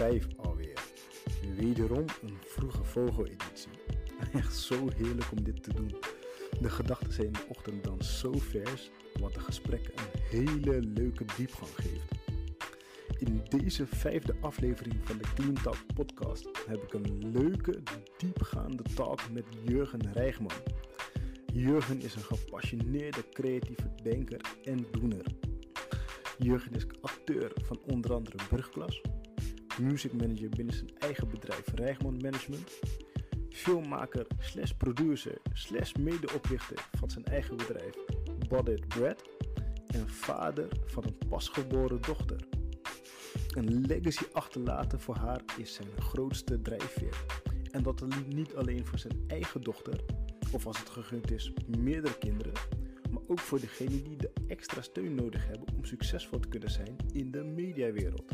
[0.00, 0.82] 5 alweer.
[1.56, 3.70] Wederom een vroege vogeleditie.
[4.32, 5.94] Echt zo heerlijk om dit te doen.
[6.60, 8.90] De gedachten zijn in de ochtend dan zo vers,
[9.20, 12.12] wat de gesprekken een hele leuke diepgang geeft.
[13.18, 17.82] In deze vijfde aflevering van de Clean podcast heb ik een leuke,
[18.16, 20.62] diepgaande talk met Jurgen Rijgman.
[21.52, 25.24] Jurgen is een gepassioneerde creatieve denker en doener.
[26.38, 29.00] Jurgen is acteur van onder andere Brugklas,
[29.78, 32.70] music manager binnen zijn eigen bedrijf Rijgman Management,
[33.50, 37.94] filmmaker slash producer slash medeoprichter van zijn eigen bedrijf
[38.48, 39.22] Bodied Bread
[39.86, 42.40] en vader van een pasgeboren dochter.
[43.50, 47.24] Een legacy achterlaten voor haar is zijn grootste drijfveer.
[47.70, 50.00] En dat niet alleen voor zijn eigen dochter,
[50.52, 52.52] of als het gegund is, meerdere kinderen,
[53.10, 56.96] maar ook voor degenen die de extra steun nodig hebben om succesvol te kunnen zijn
[57.12, 58.32] in de mediawereld.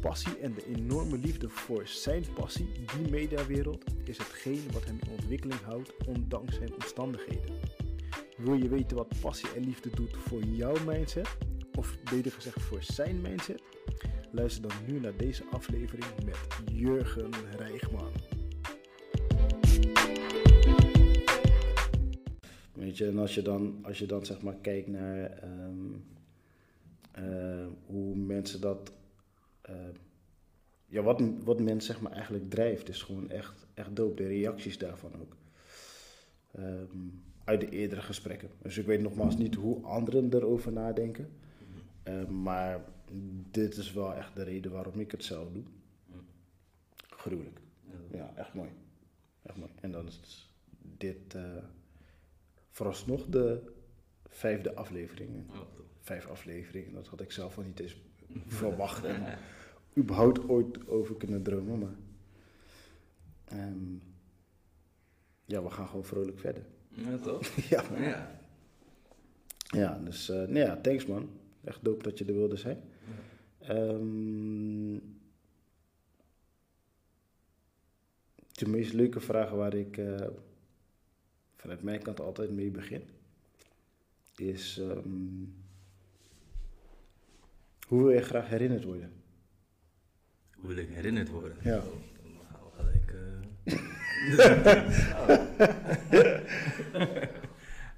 [0.00, 5.10] Passie en de enorme liefde voor zijn passie, die mediawereld, is hetgeen wat hem in
[5.10, 7.54] ontwikkeling houdt ondanks zijn omstandigheden.
[8.36, 11.36] Wil je weten wat passie en liefde doet voor jouw mindset?
[11.74, 13.62] Of beter gezegd voor zijn mindset?
[14.30, 16.38] Luister dan nu naar deze aflevering met
[16.72, 18.12] Jurgen Rijgman.
[22.72, 25.92] Weet je, en als je dan, als je dan zeg maar kijkt naar ehm,
[27.12, 28.92] eh, hoe mensen dat.
[30.90, 34.14] Ja, wat, wat mensen zeg maar eigenlijk drijft, is gewoon echt, echt dope.
[34.14, 35.36] De reacties daarvan ook.
[36.52, 37.08] Ehm,
[37.44, 38.50] uit de eerdere gesprekken.
[38.62, 41.28] Dus ik weet nogmaals niet hoe anderen erover nadenken.
[42.02, 42.84] Eh, maar
[43.50, 45.62] dit is wel echt de reden waarom ik het zelf doe.
[47.10, 47.60] Gruwelijk.
[48.12, 48.70] Ja, echt mooi.
[49.42, 49.70] Echt mooi.
[49.80, 50.50] En dan is
[50.98, 51.42] dit eh,
[52.70, 53.72] vooralsnog de
[54.28, 55.30] vijfde aflevering.
[56.00, 57.96] Vijf afleveringen, dat had ik zelf al niet eens
[58.46, 59.04] verwacht.
[59.04, 59.22] En
[59.96, 61.78] überhaupt ooit over kunnen dromen.
[61.78, 61.96] Maar
[63.44, 63.94] ehm,
[65.44, 66.66] ja, we gaan gewoon vrolijk verder.
[66.88, 67.46] Ja, toch?
[67.70, 68.02] ja, man.
[68.02, 68.40] Ja.
[69.70, 71.30] Ja, dus eh, nee, ja, thanks man.
[71.64, 72.80] Echt dope dat je er wilde zijn.
[73.58, 74.98] Ehm,
[78.52, 80.26] de meest leuke vragen waar ik eh,
[81.56, 83.02] vanuit mijn kant altijd mee begin,
[84.36, 85.44] is ehm,
[87.86, 89.12] hoe wil je graag herinnerd worden?
[90.60, 91.56] Hoe wil ik herinnerd worden?
[91.62, 91.82] Ja.
[91.82, 92.28] Dan
[96.92, 97.22] eh.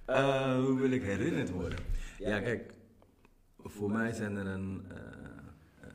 [0.05, 1.78] Eh, hoe wil ik herinnerd worden?
[2.19, 2.75] Ja, kijk.
[3.59, 4.97] Voor mij zijn er een, eh,
[5.81, 5.89] eh,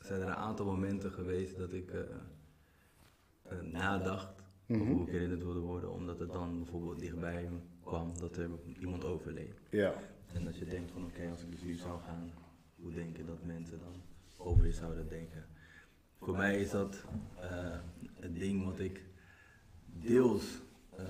[0.00, 2.00] zijn er een aantal momenten geweest dat ik eh,
[3.42, 5.92] eh, nadacht over hoe ik herinnerd wilde worden.
[5.92, 7.48] Omdat het dan bijvoorbeeld dichtbij
[7.84, 9.60] kwam dat er iemand overleed.
[9.70, 9.94] Ja.
[10.34, 12.32] En dat je denkt van oké, als ik dus hier zou gaan,
[12.76, 14.02] hoe denk je dat mensen dan
[14.36, 15.44] over je zouden denken?
[16.22, 17.04] Voor mij is dat
[17.40, 17.78] eh,
[18.20, 19.04] het ding wat ik
[19.86, 20.62] deels
[20.96, 21.04] eh,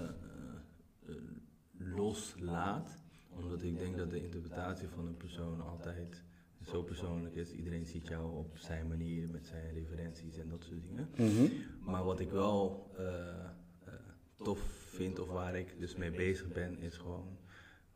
[1.79, 2.99] loslaat,
[3.31, 6.23] omdat ik denk dat de interpretatie van een persoon altijd
[6.67, 7.53] zo persoonlijk is.
[7.53, 11.09] Iedereen ziet jou op zijn manier, met zijn referenties en dat soort dingen.
[11.17, 11.53] Mhm.
[11.91, 12.91] Maar wat ik wel
[14.37, 17.39] tof vind of waar ik dus mee bezig ben, is gewoon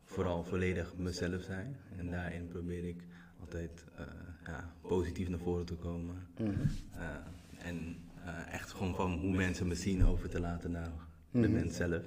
[0.03, 1.77] vooral volledig mezelf zijn.
[1.97, 3.03] En daarin probeer ik
[3.39, 4.05] altijd eh,
[4.45, 6.15] ja, positief naar voren te komen.
[6.37, 6.49] Mhm.
[6.97, 10.91] Eh, en eh, echt gewoon van hoe mensen me zien over te laten naar
[11.31, 11.51] de Mhm.
[11.51, 12.03] mens zelf.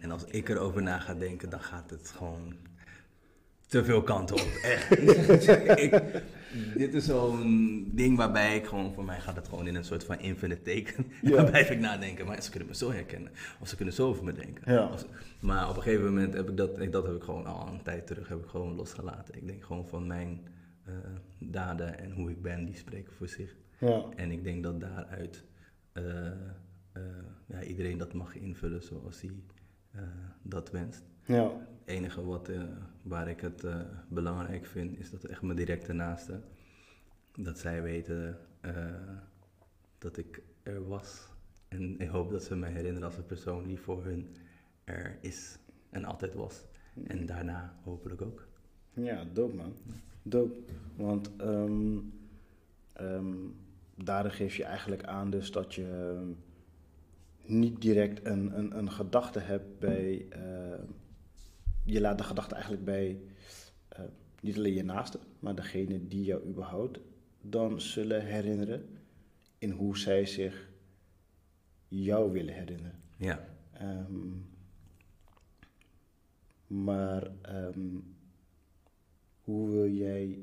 [0.00, 2.54] En als ik erover na ga denken, dan gaat het gewoon
[3.66, 4.48] te veel kanten op.
[4.62, 4.90] Echt.
[5.84, 6.22] ik,
[6.76, 10.04] dit is zo'n ding waarbij ik gewoon, voor mij gaat het gewoon in een soort
[10.04, 11.06] van infinite teken.
[11.22, 11.30] Ja.
[11.36, 13.32] Dan blijf ik nadenken, maar ze kunnen me zo herkennen.
[13.60, 14.72] Of ze kunnen zo over me denken.
[14.72, 14.86] Ja.
[14.92, 15.06] Of
[15.40, 17.82] maar op een gegeven moment heb ik dat, ik- dat heb ik gewoon al een
[17.82, 19.34] tijd terug, heb ik gewoon losgelaten.
[19.36, 20.40] Ik denk gewoon van mijn
[20.86, 20.94] eh,
[21.38, 23.56] daden en hoe ik ben, die spreken voor zich.
[23.78, 24.08] Ja.
[24.16, 25.44] En ik denk dat daaruit
[25.92, 27.02] eh, eh,
[27.46, 29.30] ja, iedereen dat mag invullen zoals hij
[30.42, 31.02] dat wenst.
[31.24, 31.42] Ja.
[31.44, 32.50] Het enige wat,
[33.02, 33.66] waar ik het
[34.08, 36.42] belangrijk vind, is dat echt mijn directe naasten,
[37.34, 38.38] dat zij weten
[39.98, 41.28] dat ik er was.
[41.68, 44.36] En ik hoop dat ze me herinneren als een persoon die voor hun
[44.84, 45.58] er is
[45.90, 46.64] en altijd was.
[47.04, 48.48] En daarna hopelijk ook.
[48.92, 49.74] Ja, dope man.
[50.28, 50.60] Dope.
[50.96, 51.30] Want
[53.94, 56.30] daarin geef je eigenlijk aan dus dat je ehm,
[57.54, 60.26] niet direct een, een, een gedachte hebt bij...
[60.28, 60.78] eh,
[61.84, 63.20] je laat de gedachte eigenlijk bij
[63.88, 64.04] eh,
[64.40, 67.00] niet alleen je naaste, maar degene die jou überhaupt
[67.40, 68.88] dan zullen herinneren
[69.58, 70.70] in hoe zij zich
[71.88, 73.00] jou willen herinneren.
[73.16, 73.44] Ja,
[76.66, 77.30] maar
[79.46, 80.38] hoe wil jij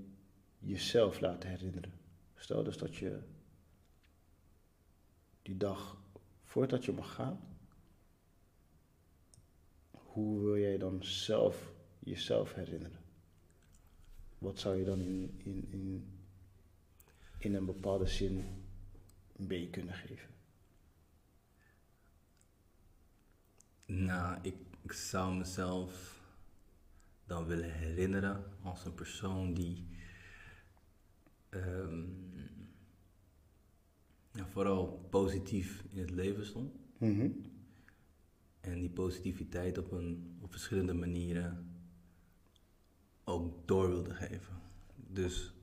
[0.60, 1.94] jezelf laten herinneren?
[2.36, 3.20] Stel dus dat je
[5.42, 5.98] die dag
[6.44, 7.40] voordat je mag gaan,
[9.92, 13.00] hoe wil jij dan zelf jezelf herinneren?
[14.38, 16.08] Wat zou je dan in, in, in,
[17.38, 18.64] in een bepaalde zin
[19.36, 20.30] mee kunnen geven?
[23.86, 26.13] Nou, ik, ik zou mezelf
[27.26, 29.88] dan willen herinneren als een persoon die
[31.50, 32.04] ehm,
[34.32, 36.74] ja, vooral positief in het leven stond.
[36.98, 37.30] Mhm.
[38.62, 41.72] En die positiviteit op, een, op verschillende manieren
[43.24, 44.56] ook door wilde geven.
[44.96, 45.54] Dus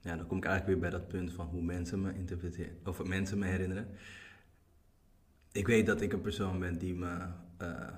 [0.00, 3.04] ja, dan kom ik eigenlijk weer bij dat punt van hoe mensen me interpreteren, of
[3.04, 3.88] mensen me herinneren.
[5.52, 7.88] Ik weet dat ik een persoon ben die me eh,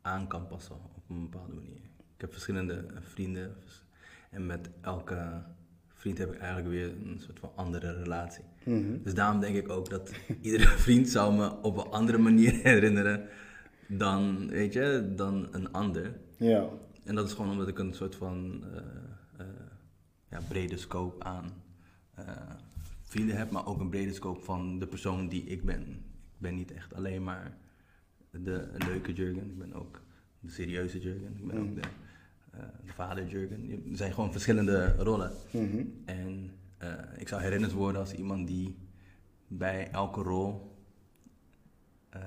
[0.00, 1.89] aan kan passen op een bepaalde manier.
[2.20, 3.54] Ik heb verschillende eh, vrienden
[4.30, 5.42] en met elke
[5.88, 8.44] vriend heb ik eigenlijk weer een soort van andere relatie.
[8.64, 9.02] Mhm.
[9.02, 13.28] Dus daarom denk ik ook dat iedere vriend zou me op een andere manier herinneren
[13.88, 16.16] dan, weet je, dan een ander.
[16.36, 16.68] Ja.
[17.04, 18.78] En dat is gewoon omdat ik een soort van eh,
[19.36, 19.46] eh,
[20.30, 21.52] ja, brede scope aan
[23.02, 25.82] vrienden heb, maar ook een brede scope van de persoon die ik ben.
[26.34, 27.56] Ik ben niet echt alleen maar
[28.30, 30.00] de leuke Jurgen, ik ben ook
[30.40, 31.88] de serieuze Jurgen, ik ben ook de, eh,
[32.84, 33.70] de vader Jurgen.
[33.90, 35.32] Er zijn gewoon verschillende rollen.
[35.50, 35.84] Mhm.
[36.04, 38.76] En eh, ik zou herinnerd worden als iemand die
[39.48, 40.76] bij elke rol
[42.10, 42.20] eh,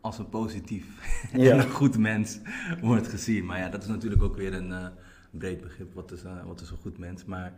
[0.00, 0.86] als een positief
[1.32, 1.52] Ja.
[1.52, 2.40] en een goed mens
[2.80, 3.44] wordt gezien.
[3.46, 4.86] Maar ja, dat is natuurlijk ook weer een eh,
[5.30, 5.94] breed begrip.
[5.94, 7.24] Wat is, eh, wat is een goed mens?
[7.24, 7.54] Maar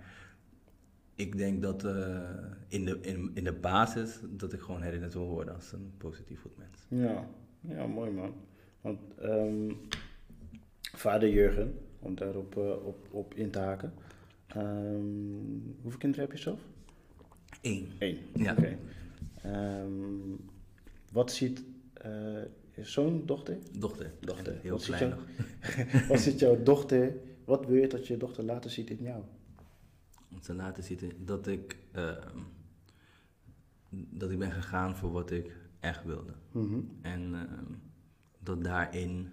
[1.15, 2.21] ik denk dat eh,
[2.69, 6.41] in, de, in, in de basis dat ik gewoon herinnerd wil worden als een positief
[6.41, 6.87] goed mens.
[6.89, 7.27] Ja,
[7.61, 8.35] ja mooi man.
[8.81, 9.73] Want ehm,
[10.93, 13.93] vader Jurgen, om daarop eh, op, op in te haken.
[14.47, 15.01] Ehm,
[15.81, 16.61] hoeveel kinderen heb je zelf?
[17.61, 17.93] Eén.
[17.99, 18.19] Eén.
[18.35, 18.53] Ja.
[18.53, 18.79] Oké.
[19.43, 20.37] Ehm,
[21.13, 21.63] wat ziet
[22.75, 23.59] je zoon, dochter?
[23.79, 24.11] Dochter.
[24.21, 24.59] Dochter.
[24.63, 26.09] Heel Wat ziet klein jou- nog.
[26.09, 27.15] Wat ziet jouw dochter?
[27.45, 29.23] Wat wil je dat je dochter later ziet in jou?
[30.41, 32.39] Te laten zitten dat ik, ehm,
[33.91, 36.33] dat ik ben gegaan voor wat ik echt wilde.
[36.53, 36.81] Mhm.
[37.03, 37.35] En
[38.39, 39.31] dat daarin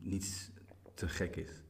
[0.00, 0.50] niets
[0.94, 1.62] te gek is.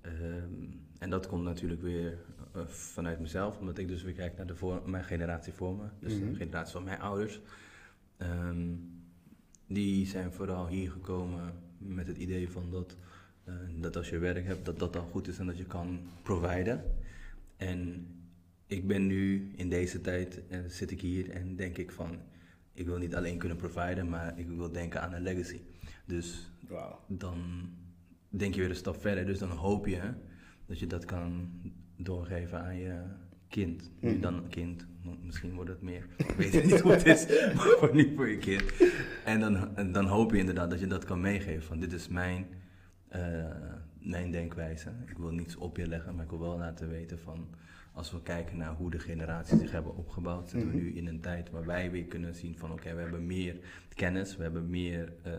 [0.00, 0.52] Ehm,
[0.98, 2.18] en dat komt natuurlijk weer
[2.54, 5.84] eh, vanuit mezelf, omdat ik dus weer kijk naar de voor, mijn generatie voor me,
[6.00, 6.28] dus Mhm.
[6.30, 7.40] de generatie van mijn ouders.
[8.16, 8.66] Ehm,
[9.66, 12.96] die zijn vooral hier gekomen met het idee van dat,
[13.44, 16.00] eh, dat als je werk hebt, dat dat dan goed is en dat je kan
[16.22, 16.84] providen.
[17.56, 18.06] En
[18.66, 22.18] ik ben nu in deze tijd, eh, zit ik hier en denk ik van,
[22.72, 25.60] ik wil niet alleen kunnen providen, maar ik wil denken aan een legacy.
[26.06, 26.50] Dus
[27.06, 27.38] dan
[28.28, 29.26] denk je weer een stap verder.
[29.26, 30.00] Dus dan hoop je
[30.66, 31.50] dat je dat kan
[31.96, 33.00] doorgeven aan je
[33.48, 33.90] kind.
[34.00, 34.20] Nu Mhm.
[34.20, 34.86] dan een kind,
[35.22, 36.06] misschien wordt het meer.
[36.16, 37.26] Ik weet niet hoe het is,
[37.56, 38.62] maar voor nu voor je kind.
[39.24, 41.62] En dan, en dan hoop je inderdaad dat je dat kan meegeven.
[41.62, 42.46] Van dit is mijn,
[43.08, 43.50] eh,
[44.00, 44.90] mijn denkwijze.
[45.06, 47.48] Ik wil niets op je leggen, maar ik wil wel laten weten van...
[47.92, 50.78] Als we kijken naar hoe de generaties zich hebben opgebouwd, zitten Mhm.
[50.78, 53.56] we nu in een tijd waar wij weer kunnen zien van oké, we hebben meer
[53.94, 55.32] kennis, we hebben meer eh,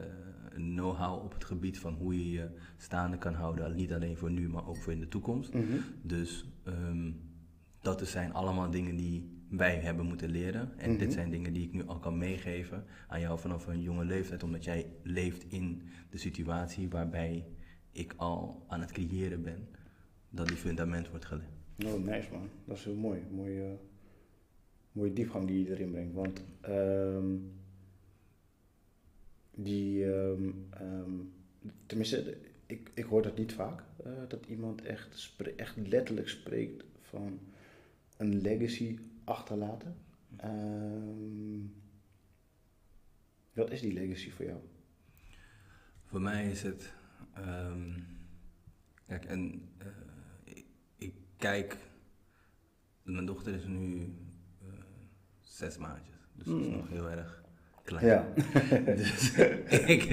[0.56, 3.76] know-how op het gebied van hoe je je staande kan houden.
[3.76, 5.54] Niet alleen voor nu, maar ook voor in de toekomst.
[5.54, 5.78] Mhm.
[6.02, 7.12] Dus ehm,
[7.82, 10.78] dat zijn allemaal dingen die wij hebben moeten leren.
[10.78, 11.00] En Mhm.
[11.00, 14.44] dit zijn dingen die ik nu al kan meegeven aan jou vanaf een jonge leeftijd.
[14.44, 17.46] Omdat jij leeft in de situatie waarbij
[17.92, 19.68] ik al aan het creëren ben.
[20.30, 21.50] Dat die fundament wordt gelegd.
[21.86, 22.50] Oh, nice man.
[22.66, 23.20] Dat is heel mooi.
[23.32, 23.78] Mooie,
[24.92, 26.14] mooie diepgang die je erin brengt.
[26.14, 27.26] Want ehm,
[29.64, 31.12] die, ehm, ehm,
[31.86, 37.40] tenminste, ik, ik hoor dat niet vaak, eh, dat iemand echt, echt letterlijk spreekt van
[38.18, 39.96] een legacy achterlaten.
[40.38, 41.60] Ehm,
[43.54, 44.60] wat is die legacy voor jou?
[46.06, 46.94] Voor mij is het.
[49.08, 49.88] kijk, en eh,
[50.44, 50.66] ik,
[50.98, 51.78] ik kijk.
[53.04, 54.14] Mijn dochter is nu
[54.62, 54.68] eh,
[55.40, 56.16] zes maandjes.
[56.34, 56.72] Dus dat is Mm.
[56.76, 57.41] nog heel erg
[57.98, 58.06] klein.
[58.06, 58.28] Ja.
[59.02, 59.32] Dus
[59.86, 60.04] ik,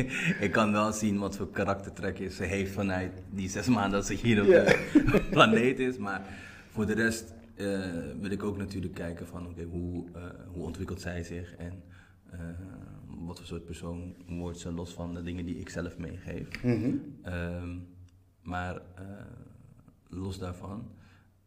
[0.41, 4.15] ik kan wel zien wat voor karaktertrekken ze heeft vanuit die zes maanden dat ze
[4.15, 4.65] hier op Ja.
[4.65, 5.99] de planeet is.
[5.99, 6.23] Maar
[6.71, 7.81] voor de rest eh,
[8.21, 11.83] wil ik ook natuurlijk kijken van oké, hoe, eh, hoe ontwikkelt zij zich en
[12.31, 12.39] eh,
[13.07, 16.63] wat voor soort persoon wordt ze los van de dingen die ik zelf meegeef.
[16.63, 16.95] Mhm.
[17.23, 17.77] Ehm,
[18.43, 18.81] maar
[20.09, 20.91] los daarvan,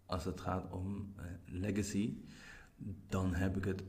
[0.05, 1.13] als het gaat om
[1.45, 2.13] legacy,
[3.09, 3.83] dan heb ik het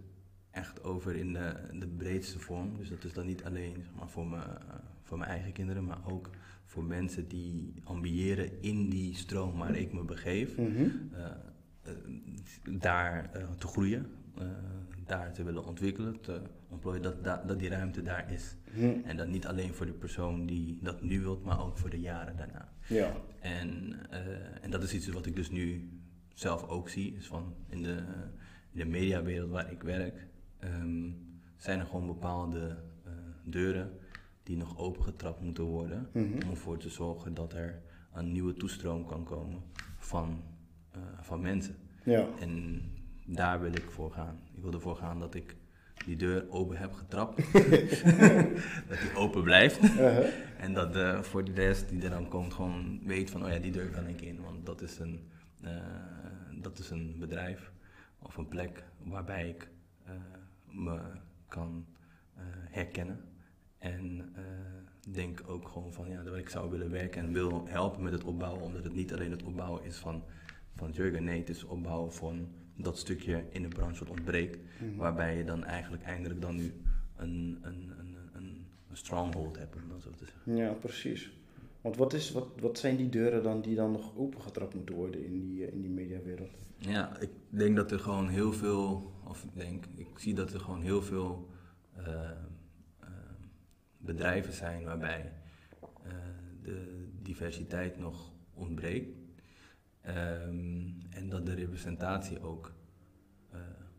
[0.52, 2.76] echt over in de, de breedste vorm.
[2.76, 5.84] Dus dat is dan niet alleen zeg maar, voor, me, eh, voor mijn eigen kinderen,
[5.84, 6.30] maar ook
[6.64, 10.56] voor mensen die ambiëren in die stroom waar ik me begeef.
[10.56, 10.88] Mhm.
[11.12, 11.24] eh,
[11.82, 11.92] eh,
[12.80, 14.06] daar te groeien,
[15.06, 18.56] daar te willen ontwikkelen, te ontplooien, dat, da- dat die ruimte daar is.
[18.74, 18.92] Hm.
[19.04, 22.00] En dat niet alleen voor de persoon die dat nu wilt, maar ook voor de
[22.00, 22.72] jaren daarna.
[22.86, 23.12] Ja.
[23.40, 23.94] En,
[24.62, 25.88] en dat is iets wat ik dus nu
[26.34, 27.14] zelf ook zie.
[27.16, 27.96] Is van in, de,
[28.72, 30.26] in de mediawereld waar ik werk,
[30.62, 31.10] ehm,
[31.56, 33.12] zijn er gewoon bepaalde eh,
[33.44, 33.98] deuren
[34.42, 36.08] die nog opengetrapt moeten worden.
[36.12, 36.32] Mhm.
[36.44, 39.62] Om ervoor te zorgen dat er een nieuwe toestroom kan komen
[39.98, 40.42] van,
[40.90, 41.76] eh, van mensen.
[42.04, 42.28] Ja.
[42.40, 42.82] En
[43.24, 44.40] daar wil ik voor gaan.
[44.54, 45.56] Ik wil ervoor gaan dat ik
[46.04, 47.52] die deur open heb getrapt.
[48.88, 49.82] dat die open blijft.
[49.82, 50.26] Uh-huh.
[50.58, 53.58] En dat eh, voor de rest die er dan komt gewoon weet van, oh ja,
[53.58, 54.40] die deur kan ik in.
[54.40, 55.30] Want dat is een,
[56.60, 57.72] dat is een bedrijf
[58.18, 59.70] of een plek waarbij ik
[60.72, 61.00] me
[61.48, 61.86] kan
[62.34, 63.20] eh, herkennen.
[63.78, 68.02] En eh, denk ook gewoon van, ja, dat ik zou willen werken en wil helpen
[68.02, 68.62] met het opbouwen.
[68.62, 70.22] Omdat het niet alleen het opbouwen is van,
[70.74, 71.24] van Jurgen.
[71.24, 74.58] Nee, het is opbouwen van dat stukje in de branche wat ontbreekt.
[74.80, 74.96] Mhm.
[74.96, 76.72] Waarbij je dan eigenlijk eindelijk dan nu
[77.16, 80.56] een, een, een, een, een stronghold hebt, om dat zo te zeggen.
[80.56, 81.30] Ja, precies.
[81.80, 85.24] Want wat, is, wat, wat zijn die deuren dan die dan nog opengetrapt moeten worden
[85.24, 86.50] in die, eh, in die mediawereld?
[86.76, 90.82] Ja, ik denk dat er gewoon heel veel, of denk, ik zie dat er gewoon
[90.82, 91.50] heel veel
[91.92, 93.08] eh, eh,
[93.96, 95.32] bedrijven zijn waarbij
[96.02, 96.12] eh,
[96.62, 99.18] de diversiteit nog ontbreekt.
[100.00, 102.72] Ehm, en dat de representatie ook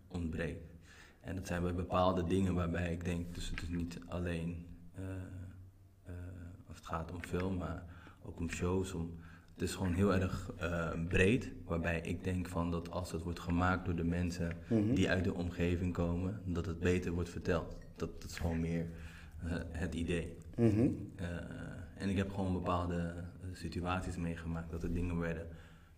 [0.07, 0.73] ontbreekt.
[1.19, 4.67] En dat zijn bij bepaalde dingen waarbij ik denk, dus het is niet alleen
[6.67, 7.85] als het gaat om film, maar
[8.23, 8.93] ook om shows.
[8.93, 9.19] Om,
[9.53, 13.39] het is gewoon heel erg eh, breed, waarbij ik denk van dat als het wordt
[13.39, 14.93] gemaakt door de mensen Mhm.
[14.93, 17.77] die uit de omgeving komen, dat het beter wordt verteld.
[17.95, 18.85] Dat, dat is gewoon meer
[19.43, 20.37] eh, het idee.
[20.57, 20.87] Mhm.
[21.15, 21.27] Eh,
[21.97, 23.13] en ik heb gewoon bepaalde
[23.51, 25.47] situaties meegemaakt dat er dingen werden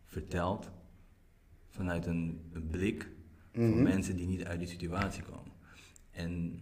[0.05, 0.71] verteld
[1.69, 3.09] vanuit een, een blik
[3.53, 3.83] van Mhm.
[3.83, 5.51] mensen die niet uit die situatie komen.
[6.11, 6.61] En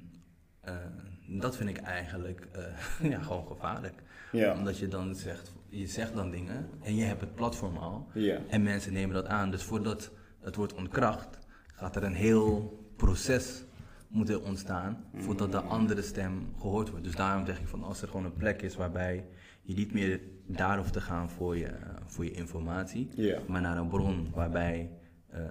[1.27, 2.47] dat vind ik eigenlijk
[3.03, 4.03] ja, gewoon gevaarlijk.
[4.31, 4.57] Ja.
[4.57, 8.07] Omdat je dan zegt, je zegt dan dingen en je hebt het platform al.
[8.49, 9.51] En mensen nemen dat aan.
[9.51, 10.11] Dus voordat
[10.41, 11.39] het wordt ontkracht,
[11.75, 13.63] gaat er een heel proces
[14.07, 17.03] moeten ontstaan voordat de andere stem gehoord wordt.
[17.05, 19.25] Dus daarom zeg ik van als er gewoon een plek is waarbij
[19.61, 21.69] je niet meer daar hoeft te gaan voor je,
[22.05, 23.09] voor je informatie,
[23.47, 24.89] maar naar een bron waarbij
[25.29, 25.41] eh,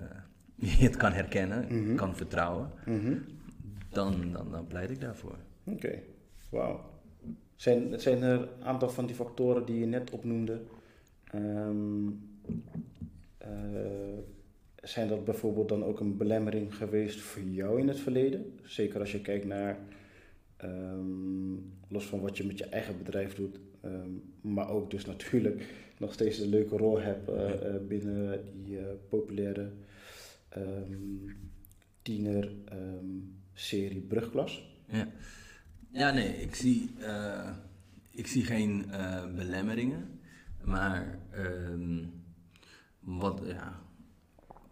[0.78, 1.94] je het kan herkennen, Mhm.
[1.94, 3.14] kan vertrouwen, Mhm.
[3.88, 5.36] dan, dan, dan pleit ik daarvoor.
[5.64, 5.98] Oké,
[6.50, 6.90] wauw.
[7.62, 10.60] Zijn, zijn er een aantal van die factoren die je net opnoemde,
[11.24, 12.08] ehm,
[13.38, 14.18] eh,
[14.82, 18.58] zijn dat bijvoorbeeld dan ook een belemmering geweest voor jou in het verleden?
[18.62, 19.78] Zeker als je kijkt naar,
[20.56, 21.52] ehm,
[21.88, 25.66] los van wat je met je eigen bedrijf doet, ehm, maar ook dus natuurlijk
[25.98, 28.78] nog steeds een leuke rol hebt eh, eh, binnen die
[29.08, 29.70] populaire
[30.48, 31.30] ehm,
[32.02, 33.06] tiener ehm,
[33.52, 34.70] serie Brugklas.
[34.86, 35.08] Ja,
[35.92, 37.50] ja nee, ik zie, eh,
[38.10, 40.20] ik zie geen eh, belemmeringen.
[40.64, 42.04] Maar ehm,
[43.00, 43.80] wat, ja,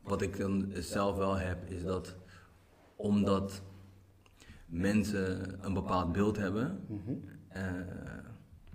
[0.02, 2.16] wat ik dan zelf wel heb, is dat
[2.96, 3.62] omdat
[4.66, 7.12] mensen een bepaald beeld hebben, Mhm.
[7.48, 7.72] eh,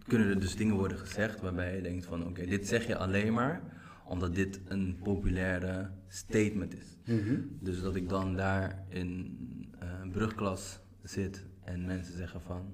[0.08, 3.34] kunnen er dus dingen worden gezegd waarbij je denkt van oké, dit zeg je alleen
[3.34, 3.62] maar
[4.08, 6.98] omdat dit een populaire statement is.
[7.16, 7.36] Mhm.
[7.60, 9.38] Dus dat ik dan daar in
[9.80, 12.74] een brugklas zit en mensen zeggen van,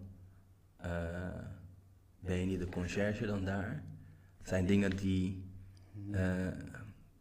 [0.77, 0.89] eh,
[2.19, 3.83] ben je niet de conciërge dan daar?
[4.37, 5.43] Het zijn dingen die,
[6.11, 6.47] eh,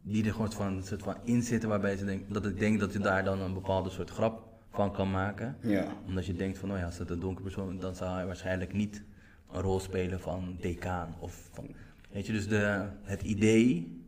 [0.01, 2.93] die er gewoon van, soort van in zitten waarbij ze denken, dat ik denk dat
[2.93, 5.57] je daar dan een bepaalde soort grap van kan maken.
[5.61, 5.95] Ja.
[6.05, 8.25] Omdat je denkt van, oh ja, als dat een donkere persoon is, dan zou hij
[8.25, 9.03] waarschijnlijk niet
[9.51, 11.15] een rol spelen van decaan.
[11.19, 11.75] Of van,
[12.11, 13.99] weet je, dus de, het idee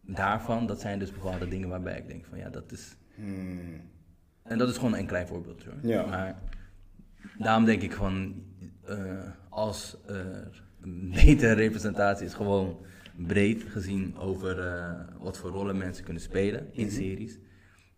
[0.00, 2.96] daarvan, dat zijn dus bepaalde dingen waarbij ik denk van, ja, dat is...
[3.14, 3.80] Hmm.
[4.42, 5.74] En dat is gewoon een klein voorbeeld hoor.
[5.82, 6.06] Ja.
[6.06, 6.42] Maar
[7.38, 8.42] daarom denk ik van,
[8.84, 12.76] eh, als er een betere representatie is, gewoon
[13.16, 16.94] breed gezien over eh, wat voor rollen mensen kunnen spelen in Mhm.
[16.94, 17.38] series,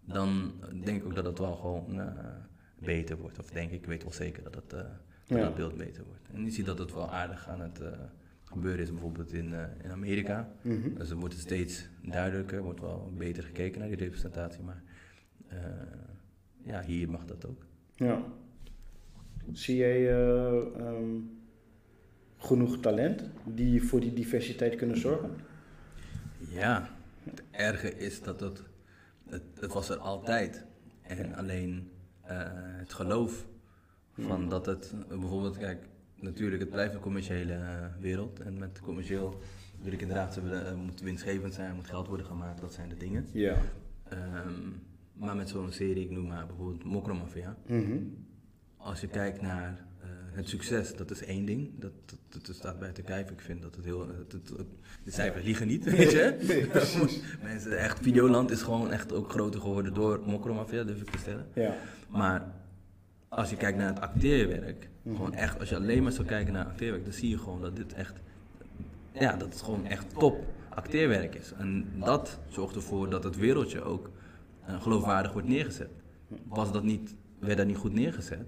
[0.00, 0.52] dan
[0.84, 2.12] denk ik ook dat het wel gewoon eh,
[2.78, 3.38] beter wordt.
[3.38, 4.86] Of denk ik, ik weet wel zeker dat het, dat
[5.26, 5.44] Ja.
[5.44, 6.28] het beeld beter wordt.
[6.32, 7.80] En je ziet dat het wel aardig aan het
[8.44, 10.48] gebeuren is, bijvoorbeeld in, in Amerika.
[10.62, 10.94] Mhm.
[10.94, 14.62] Dus er wordt het steeds duidelijker, wordt wel beter gekeken naar die representatie.
[14.62, 14.82] Maar
[16.64, 17.66] ja, hier mag dat ook.
[17.94, 18.22] Ja.
[19.52, 21.18] Zie jij eh, ehm,
[22.36, 25.30] genoeg talent die voor die diversiteit kunnen zorgen?
[26.48, 26.88] Ja,
[27.24, 28.62] het erge is dat het,
[29.28, 30.64] het, het was er altijd.
[31.02, 31.90] En alleen
[32.22, 33.46] eh, het geloof
[34.18, 35.86] van dat het, bijvoorbeeld, kijk,
[36.20, 38.40] natuurlijk, het blijft een commerciële eh, wereld.
[38.40, 39.40] En met commercieel
[39.82, 42.96] wil ik inderdaad, ze eh, moet winstgevend zijn, moet geld worden gemaakt, dat zijn de
[42.96, 43.26] dingen.
[43.32, 43.56] Ja.
[44.08, 44.70] Ehm,
[45.12, 47.56] Maar met zo'n serie, ik noem maar bijvoorbeeld Mokromafia.
[47.66, 47.98] Mhm.
[48.86, 51.70] Als je kijkt naar eh, het succes, dat is één ding.
[51.78, 51.92] Dat,
[52.28, 53.30] dat, dat staat buiten kijf.
[53.30, 54.06] Ik vind dat het heel...
[55.04, 56.36] De cijfers liegen niet, weet je.
[56.46, 56.68] Nee.
[57.50, 61.46] Mensen, echt, Videoland is gewoon echt ook groter geworden door Mokromafia, durf ik te stellen.
[61.52, 61.74] Ja.
[62.08, 62.52] Maar
[63.28, 65.16] als je kijkt naar het acteerwerk, Mhm.
[65.16, 67.76] gewoon echt, als je alleen maar zou kijken naar acteerwerk, dan zie je gewoon dat
[67.76, 68.14] dit echt,
[69.12, 71.52] ja, dat het gewoon echt top acteerwerk is.
[71.58, 74.10] En dat zorgt ervoor dat het wereldje ook
[74.66, 75.90] eh, geloofwaardig wordt neergezet.
[76.48, 78.46] Was dat niet, werd dat niet goed neergezet,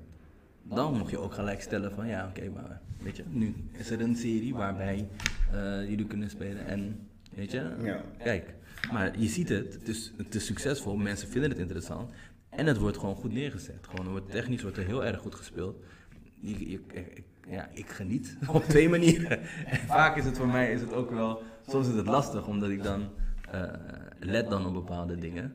[0.69, 4.01] dan moet je ook gelijk stellen van, ja, oké, maar weet je, nu is er
[4.01, 5.09] een serie waarbij
[5.53, 8.03] eh, jullie kunnen spelen en, weet je, Ja.
[8.19, 8.55] kijk.
[8.93, 12.11] Maar je ziet het, het is, het is succesvol, mensen vinden het interessant.
[12.49, 13.87] En het wordt gewoon goed neergezet.
[13.89, 15.77] Gewoon, wordt, technisch wordt er heel erg goed gespeeld.
[16.41, 19.41] Je, je- ik- ja, ik geniet op twee manieren.
[19.67, 22.71] En vaak is het voor mij is het ook wel, soms is het lastig, omdat
[22.71, 23.09] ik dan
[23.51, 23.63] eh,
[24.19, 25.55] let dan op bepaalde dingen.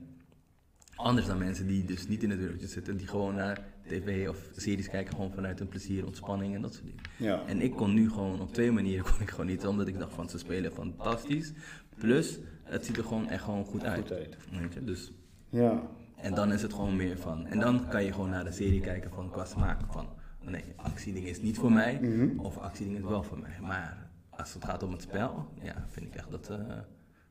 [0.95, 4.37] Anders dan mensen die dus niet in het wereldje zitten, die gewoon naar tv of
[4.55, 7.01] series kijken, gewoon vanuit hun plezier, ontspanning en dat soort dingen.
[7.17, 7.45] Ja.
[7.47, 10.13] En ik kon nu gewoon op twee manieren kon ik gewoon niet, omdat ik dacht
[10.13, 11.51] van ze spelen fantastisch.
[11.97, 13.99] Plus, het ziet er gewoon echt gewoon goed uit.
[14.01, 14.37] Goed uit.
[14.59, 14.83] Weet je?
[14.83, 15.11] Dus,
[15.49, 15.81] Ja.
[16.15, 17.45] en dan is het gewoon meer van.
[17.47, 19.79] En dan kan je gewoon naar de serie kijken van qua smaak.
[19.91, 20.07] Van
[20.41, 22.39] nee, actieding is niet voor mij, Mhm.
[22.39, 23.57] of actieding is wel voor mij.
[23.61, 26.49] Maar als het gaat om het spel, ja, vind ik echt dat.
[26.49, 26.57] eh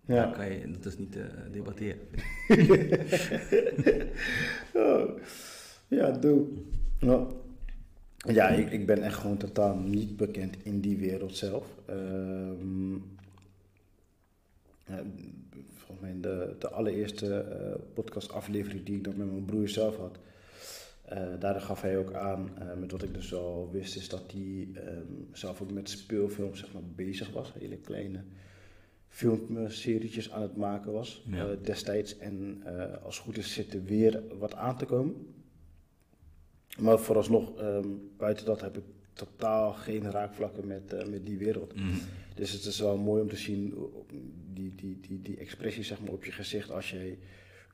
[0.07, 0.25] Ja.
[0.25, 1.99] kan je, dat is niet te debatteren.
[4.75, 5.11] Oh.
[5.93, 6.47] Ja, doe.
[7.01, 7.33] Nou,
[8.17, 11.67] ja, ik, ik ben echt gewoon totaal niet bekend in die wereld zelf.
[11.87, 12.93] Ehm,
[14.87, 15.03] ja,
[15.73, 20.19] volgens mij de, de allereerste eh, podcastaflevering die ik dan met mijn broer zelf had.
[21.05, 24.33] eh daar gaf hij ook aan, eh, met wat ik dus al wist, is dat
[24.33, 27.53] hij ehm, zelf ook met speelfilms zeg maar, bezig was.
[27.59, 28.21] Hele kleine
[29.09, 31.47] filmserietjes aan het maken was Ja.
[31.49, 32.19] eh, destijds.
[32.19, 35.27] En eh, als het goed is zit er weer wat aan te komen.
[36.81, 41.75] Maar vooralsnog, ehm, buiten dat heb ik totaal geen raakvlakken met, eh, met die wereld.
[41.75, 41.95] Mhm.
[42.35, 44.07] Dus het is wel mooi om te zien, o-
[44.53, 47.19] die, die, die, die expressie zeg maar, op je gezicht als jij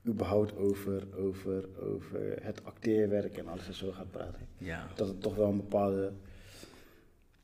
[0.06, 4.46] überhaupt over, over, over het acteerwerk en alles en zo gaat praten.
[4.58, 6.12] Ja, Dat het toch wel een bepaalde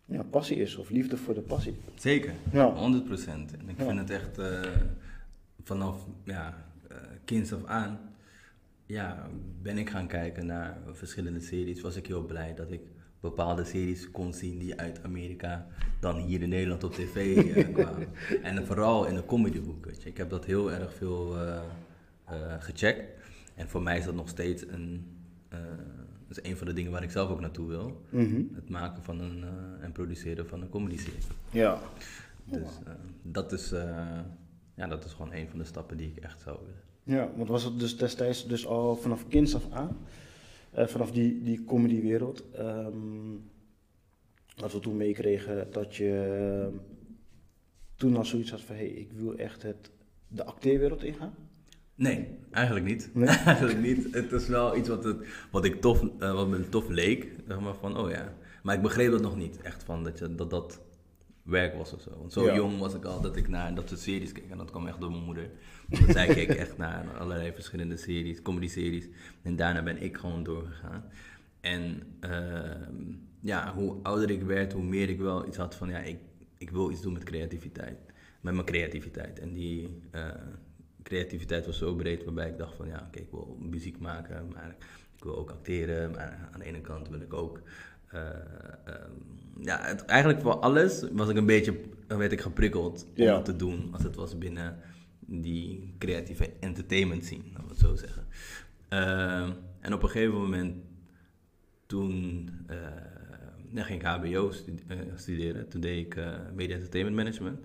[0.04, 1.76] ja, passie is, of liefde voor de passie.
[1.94, 2.32] zeker.
[2.52, 2.74] Ja.
[2.74, 3.84] 100% En ik Ja.
[3.86, 4.60] vind het echt eh,
[5.62, 7.98] vanaf ja, eh, kinds af aan.
[8.86, 9.28] Ja,
[9.62, 11.80] ben ik gaan kijken naar verschillende series.
[11.80, 12.80] Was ik heel blij dat ik
[13.20, 15.66] bepaalde series kon zien die uit Amerika
[16.00, 18.08] dan hier in Nederland op tv eh, kwamen.
[18.42, 19.74] En vooral in de.
[19.80, 20.08] Weet je.
[20.08, 21.60] Ik heb dat heel erg veel eh,
[22.24, 23.22] eh, gecheckt.
[23.54, 25.06] En voor mij is dat nog steeds een,
[26.28, 28.02] dat is een van de dingen waar ik zelf ook naartoe wil.
[28.08, 28.42] Mhm.
[28.54, 29.44] Het maken van een,
[29.80, 31.20] en produceren van een comedy-serie.
[31.50, 31.80] Ja.
[32.44, 32.68] Dus
[33.22, 33.70] dat, is,
[34.74, 36.82] ja, dat is gewoon een van de stappen die ik echt zou willen.
[37.04, 39.96] Ja, want was het dus destijds dus al vanaf kinds af aan,
[40.70, 43.36] eh, vanaf die, die comedywereld, ehm
[44.54, 46.78] dat we toen meekregen dat je eh,
[47.96, 49.90] toen al zoiets had van, hé, hey, ik wil echt het,
[50.28, 51.34] de acteerwereld ingaan?
[51.94, 53.10] Nee, eigenlijk niet.
[53.12, 53.28] Nee?
[53.52, 54.14] eigenlijk niet.
[54.14, 55.16] Het is wel iets wat, het,
[55.50, 57.32] wat, ik tof, eh, wat me tof leek.
[57.48, 58.34] Zeg maar van, oh ja.
[58.62, 59.62] Maar ik begreep dat nog niet.
[59.62, 60.80] Echt van dat je, dat, dat
[61.44, 62.10] werk was of zo.
[62.18, 62.54] Want zo Ja.
[62.54, 64.50] jong was ik al dat ik naar dat soort series keek.
[64.50, 65.50] En dat kwam echt door mijn moeder.
[65.88, 69.08] Want zij keek echt naar allerlei verschillende series, comedy-series.
[69.42, 71.04] En daarna ben ik gewoon doorgegaan.
[71.60, 75.98] En ehm, ja, hoe ouder ik werd, hoe meer ik wel iets had van, ja,
[75.98, 76.18] ik,
[76.58, 77.98] ik wil iets doen met creativiteit.
[78.40, 79.38] Met mijn creativiteit.
[79.38, 80.30] En die eh,
[81.02, 84.76] creativiteit was zo breed, waarbij ik dacht van, ja, oké, ik wil muziek maken, maar
[85.16, 86.10] ik wil ook acteren.
[86.10, 87.60] Maar aan de ene kant wil ik ook...
[88.14, 89.10] eh, ehm,
[89.60, 93.42] ja, het, eigenlijk voor alles was ik een beetje, werd ik geprikkeld om Ja.
[93.42, 94.76] te doen, als het was binnen
[95.20, 98.26] die creatieve entertainment scene, laten we het zo zeggen.
[98.88, 99.50] Ehm,
[99.80, 100.76] en op een gegeven moment,
[101.86, 102.76] toen eh,
[103.72, 104.50] ja, ging ik HBO
[104.88, 105.68] eh, studeren.
[105.68, 106.16] Toen deed ik
[106.54, 107.58] Media Entertainment Management.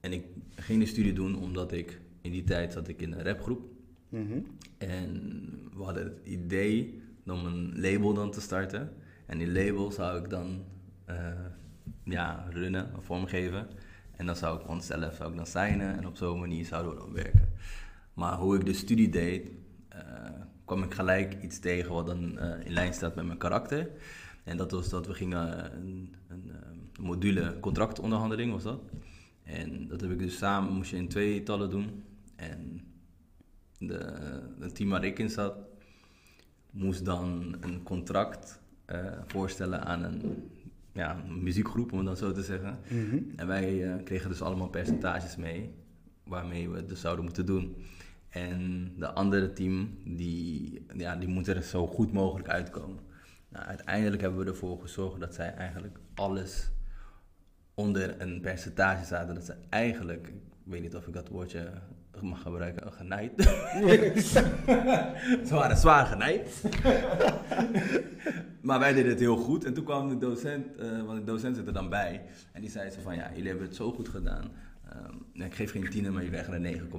[0.00, 0.24] En ik
[0.56, 3.62] ging die studie doen omdat ik, in die tijd zat ik in een rapgroep.
[4.08, 4.38] Mhm.
[4.78, 5.32] En
[5.76, 8.92] we hadden het idee om een label dan te starten.
[9.30, 10.64] En die label zou ik dan
[11.04, 11.16] eh,
[12.04, 13.66] ja, runnen vormgeven.
[14.16, 16.92] En dan zou ik gewoon zelf zou ik dan signen en op zo'n manier zouden
[16.92, 17.48] we dan werken.
[18.14, 19.50] Maar hoe ik de studie deed,
[19.88, 20.00] eh,
[20.64, 23.90] kwam ik gelijk iets tegen wat dan eh, in lijn staat met mijn karakter.
[24.44, 28.80] En dat was dat we gingen een, een, eh, module contractonderhandeling was dat.
[29.42, 32.04] En dat heb ik dus samen, moest je in twee tallen doen.
[32.36, 32.84] En
[33.78, 33.98] de,
[34.60, 35.54] het team waar ik in zat,
[36.70, 38.59] moest dan een contract
[39.26, 40.50] voorstellen aan een,
[40.92, 42.78] ja, een muziekgroep, om het dan zo te zeggen.
[42.88, 43.18] Mhm.
[43.36, 45.74] En wij eh, kregen dus allemaal percentages mee,
[46.24, 47.76] waarmee we het dus zouden moeten doen.
[48.28, 52.98] En de andere team, die, ja, die moeten er zo goed mogelijk uitkomen.
[53.48, 56.70] Nou, uiteindelijk hebben we ervoor gezorgd dat zij eigenlijk alles
[57.74, 59.34] onder een percentage zaten.
[59.34, 61.70] Dat ze eigenlijk, ik weet niet of ik dat woordje
[62.22, 63.32] mag gebruiken, genaaid.
[65.48, 66.62] ze waren zwaar genaaid.
[68.68, 69.64] maar wij deden het heel goed.
[69.64, 72.22] En toen kwam de docent, uh, want de docent zit er dan bij.
[72.52, 74.44] En die zei ze van, ja, jullie hebben het zo goed gedaan.
[75.34, 76.90] Um, ik geef geen 10, maar jullie krijgen een 9,8.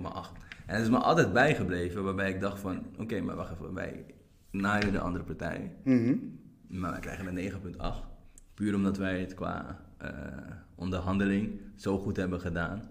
[0.65, 4.06] En dat is me altijd bijgebleven, waarbij ik dacht van, oké, maar wacht even, wij
[4.52, 5.71] naaien de andere partij.
[5.84, 8.12] Mm Maar wij krijgen een 9,8.
[8.54, 10.10] Puur omdat wij het qua uh,
[10.76, 12.82] onderhandeling zo goed hebben gedaan.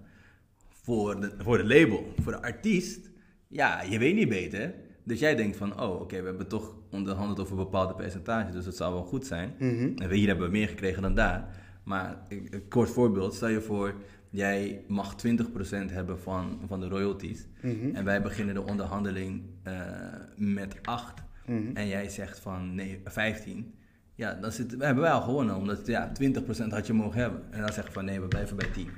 [0.83, 3.11] Voor de, voor de label, voor de artiest,
[3.49, 4.75] ja, je weet niet beter.
[5.05, 8.65] Dus jij denkt van, oh, oké, we hebben toch onderhandeld over een bepaalde percentage, dus
[8.65, 9.55] dat zal wel goed zijn.
[9.59, 11.49] Mm En hier hebben we meer gekregen dan daar.
[11.85, 13.95] Maar een kort voorbeeld, stel je voor,
[14.31, 17.47] jij mag 20% hebben van, van de royalties.
[17.63, 17.95] Mhm.
[17.95, 19.73] En wij beginnen de onderhandeling uh,
[20.37, 21.23] met 8.
[21.47, 21.77] Mhm.
[21.77, 23.75] En jij zegt van nee, 15.
[24.15, 27.43] Ja, dan zit, we hebben wij al gewonnen, omdat ja, 20% had je mogen hebben.
[27.51, 28.89] En dan zeggen we van nee, we blijven bij 10.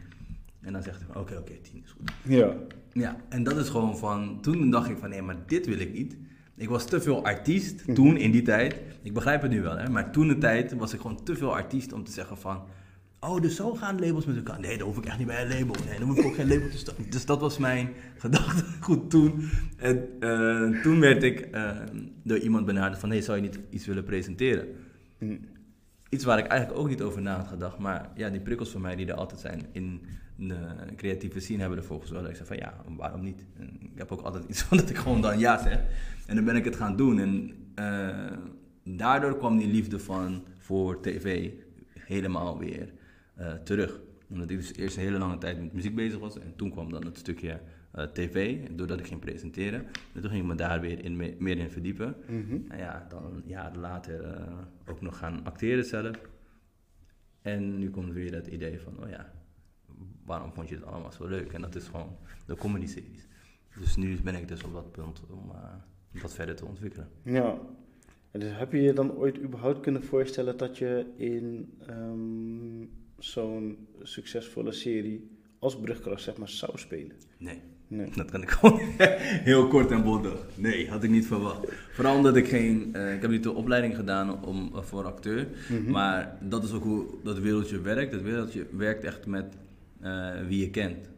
[0.62, 2.12] En dan zegt hij van oké, oké, 10 is goed.
[2.22, 2.57] Ja.
[2.92, 5.92] Ja, en dat is gewoon van, toen dacht ik van nee, maar dit wil ik
[5.92, 6.16] niet.
[6.57, 7.94] Ik was te veel artiest mhm.
[7.94, 8.81] toen, in die tijd.
[9.03, 11.55] Ik begrijp het nu wel, hè, maar toen de tijd was ik gewoon te veel
[11.55, 12.62] artiest om te zeggen van...
[13.20, 14.61] Oh, dus zo gaan labels met elkaar.
[14.61, 15.75] Nee, dan hoef ik echt niet bij een label.
[15.88, 17.11] Nee, dan hoef ik ook geen label te starten.
[17.11, 19.48] Dus dat was mijn gedachte goed toen.
[19.77, 21.70] En uh, toen werd ik uh,
[22.22, 23.11] door iemand benaderd van...
[23.11, 24.68] Hey, zou je niet iets willen presenteren?
[25.18, 25.40] Mm.
[26.09, 27.79] Iets waar ik eigenlijk ook niet over na had gedacht.
[27.79, 30.01] Maar ja, die prikkels van mij die er altijd zijn in
[30.36, 32.22] de creatieve scene hebben ervoor gezorgd.
[32.22, 33.44] Dat ik zei van ja, waarom niet?
[33.58, 35.80] En ik heb ook altijd iets van dat ik gewoon dan ja zeg.
[36.26, 37.18] En dan ben ik het gaan doen.
[37.18, 38.38] En uh,
[38.96, 41.50] daardoor kwam die liefde van voor tv
[41.98, 42.92] helemaal weer
[43.38, 44.00] uh, terug.
[44.28, 46.38] Omdat ik dus eerst een hele lange tijd met muziek bezig was.
[46.38, 47.60] En toen kwam dan het stukje
[47.96, 49.86] uh, tv, doordat ik ging presenteren.
[50.14, 52.16] En toen ging ik me daar weer in, meer in verdiepen.
[52.28, 54.48] Mm En ja, dan jaren later
[54.86, 56.16] ook nog gaan acteren zelf.
[57.42, 59.32] En nu komt weer dat idee van, oh ja,
[60.24, 61.52] waarom vond je het allemaal zo leuk?
[61.52, 63.26] En dat is gewoon de comedy-series.
[63.78, 67.08] Dus nu ben ik dus op dat punt om uh, dat verder te ontwikkelen.
[67.22, 67.58] Ja,
[68.32, 73.88] en dus heb je je dan ooit überhaupt kunnen voorstellen dat je in um, zo'n
[74.02, 77.16] succesvolle serie als brugkras zeg maar zou spelen?
[77.38, 77.60] Nee.
[77.88, 78.10] nee.
[78.14, 78.80] Dat kan ik gewoon
[79.50, 80.46] heel kort en bondig.
[80.54, 81.72] Nee, had ik niet verwacht.
[81.92, 82.92] Vooral omdat ik geen.
[82.96, 85.48] Uh, ik heb niet de opleiding gedaan om, uh, voor acteur.
[85.68, 85.90] Mm -hmm.
[85.90, 88.12] Maar dat is ook hoe dat wereldje werkt.
[88.12, 89.56] Dat wereldje werkt echt met
[90.46, 91.10] wie je kent.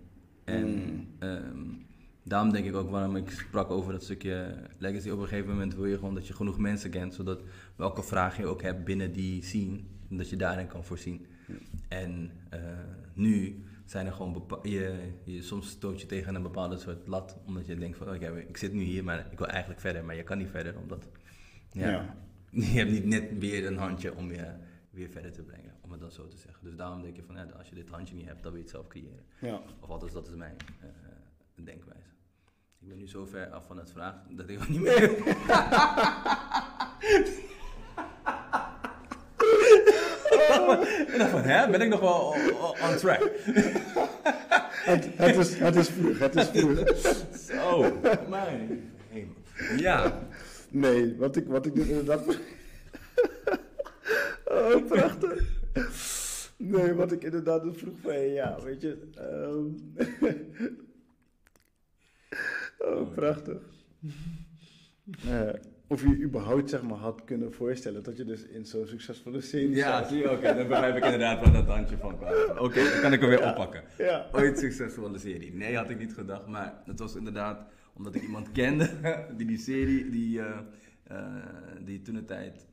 [0.44, 1.07] En mm.
[1.18, 1.87] um,
[2.23, 5.11] daarom denk ik ook waarom ik sprak over dat stukje legacy.
[5.11, 7.42] Op een gegeven moment wil je gewoon dat je genoeg mensen kent, zodat
[7.77, 11.27] welke vraag je ook hebt binnen die scene, dat je daarin kan voorzien.
[11.88, 12.61] En uh,
[13.14, 14.94] nu zijn er gewoon je,
[15.25, 18.40] je, soms stoot je tegen een bepaalde soort lat, omdat je denkt van oké, okay,
[18.49, 21.09] ik zit nu hier, maar ik wil eigenlijk verder, maar je kan niet verder, omdat
[21.73, 22.16] ja, ja.
[22.73, 24.47] je hebt niet net weer een handje om je
[24.90, 26.65] weer verder te brengen, het dan zo te zeggen.
[26.65, 28.67] Dus daarom denk je van ja, als je dit handje niet hebt, dan wil je
[28.67, 29.25] het zelf creëren.
[29.41, 29.61] Ja.
[29.81, 32.09] Of althans, dat is mijn uh, denkwijze.
[32.81, 35.03] Ik ben nu zo ver af van het vraag dat ik ook niet meer.
[41.13, 42.35] en dan van, hè, ben ik nog wel
[42.91, 43.31] on track?
[44.85, 46.79] het, het, is, het is het is vroeg.
[47.49, 49.35] Zo, mijn hemel.
[49.77, 50.23] Ja.
[50.71, 52.27] Nee, wat ik, wat ik dus inderdaad...
[54.45, 55.54] oh, prachtig.
[56.57, 59.09] Nee, wat ik inderdaad dus vroeg van, ja, weet je...
[59.19, 59.95] Um...
[62.89, 63.63] oh, prachtig.
[65.27, 65.51] Uh,
[65.87, 69.71] of je überhaupt zeg maar, had kunnen voorstellen dat je dus in zo'n succesvolle serie
[69.71, 72.33] Ja, zie je, oké, dan begrijp ik inderdaad waar dat handje van kwam.
[72.67, 73.83] Oké, dan kan ik hem weer oppakken.
[73.99, 74.29] Ja.
[74.33, 75.55] Ooit succesvolle serie.
[75.55, 78.91] Nee, had ik niet gedacht, maar het was inderdaad omdat ik iemand kende
[79.37, 80.59] die die serie, die, uh,
[81.13, 81.35] uh,
[81.85, 82.67] die toen de tijd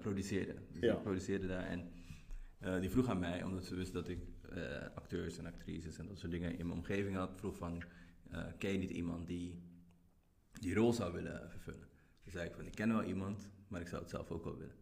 [0.00, 0.54] produceerde.
[0.72, 0.94] Dus ja.
[0.94, 1.88] produceerde daar en
[2.80, 4.18] die vroeg aan mij, omdat ze wist dat ik
[4.94, 7.82] acteurs en actrices en dat soort dingen in mijn omgeving had, vroeg van,
[8.58, 9.62] ken je niet iemand die
[10.60, 11.88] die rol zou willen vervullen?
[12.22, 14.56] Toen zei ik van, ik ken wel iemand, maar ik zou het zelf ook wel
[14.56, 14.74] willen.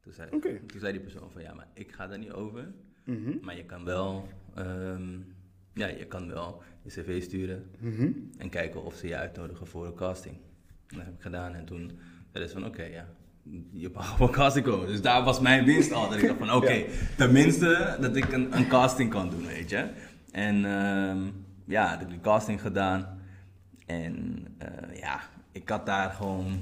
[0.00, 0.58] Toen zei, okay.
[0.66, 2.72] toen zei die persoon van, ja, maar ik ga daar niet over.
[3.04, 3.38] Mm -hmm.
[3.42, 5.34] Maar je kan wel, um,
[5.74, 8.30] ja, je kan wel je cv sturen mm -hmm.
[8.38, 10.36] en kijken of ze je uitnodigen voor een casting.
[10.86, 11.98] Dat heb ik gedaan en toen
[12.32, 13.08] zei ze van, oké, okay, ja,
[13.70, 14.86] je mag op een casting komen.
[14.86, 16.08] Dus daar was mijn winst al.
[16.08, 16.86] Dat ik dacht van, oké, okay, ja.
[17.16, 19.88] tenminste dat ik een, een, casting kan doen, weet je.
[20.30, 23.18] En um, ja, ik heb die casting gedaan.
[23.86, 25.20] En uh, ja,
[25.52, 26.60] ik had daar gewoon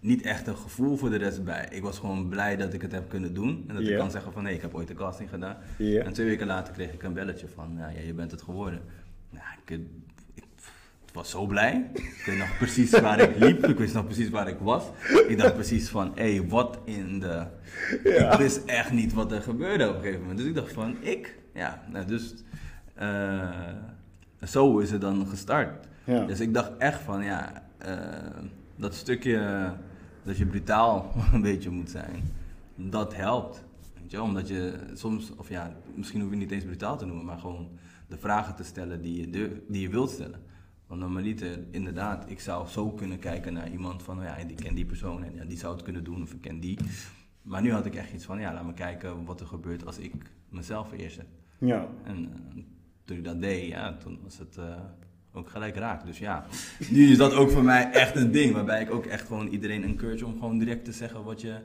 [0.00, 1.68] niet echt een gevoel voor de rest bij.
[1.70, 3.64] Ik was gewoon blij dat ik het heb kunnen doen.
[3.68, 5.56] En dat ik kan zeggen van, nee, ik heb ooit een casting gedaan.
[5.78, 8.80] En twee weken later kreeg ik een belletje van, ja, ja je bent het geworden.
[9.30, 9.86] Nou, ik, ik,
[11.14, 11.90] was zo blij.
[11.94, 13.66] Ik weet nog precies waar ik liep.
[13.66, 14.84] Ik wist nog precies waar ik was.
[15.28, 17.46] Ik dacht precies van, hé, hey, wat in de...
[18.04, 20.38] Ik wist echt niet wat er gebeurde op een gegeven moment.
[20.38, 21.38] Dus ik dacht van, ik?
[21.54, 22.34] Ja, nou, dus...
[22.94, 23.48] eh,
[24.42, 25.86] zo is het dan gestart.
[26.04, 26.24] Ja.
[26.24, 27.96] Dus ik dacht echt van, ja, eh,
[28.76, 29.70] dat stukje
[30.22, 32.32] dat je brutaal een beetje moet zijn,
[32.76, 33.64] dat helpt.
[34.00, 37.24] Weet je, omdat je soms, of ja, misschien hoef je niet eens brutaal te noemen,
[37.24, 37.68] maar gewoon
[38.08, 40.40] de vragen te stellen die je, durf- die je wilt stellen.
[40.94, 44.74] Want normaliter, inderdaad, ik zou zo kunnen kijken naar iemand van, oh ja, ik ken
[44.74, 46.78] die persoon en ja, die zou het kunnen doen of ik ken die.
[47.42, 49.98] Maar nu had ik echt iets van, ja, laat me kijken wat er gebeurt als
[49.98, 50.12] ik
[50.48, 51.20] mezelf vereerst.
[51.58, 51.88] Ja.
[52.04, 52.62] En eh,
[53.04, 54.80] toen ik dat deed, ja, toen was het eh,
[55.32, 56.06] ook gelijk raak.
[56.06, 56.46] Dus ja,
[56.90, 58.52] nu is dat ook voor mij echt een ding.
[58.52, 61.56] Waarbij ik ook echt gewoon iedereen encourage om gewoon direct te zeggen wat je,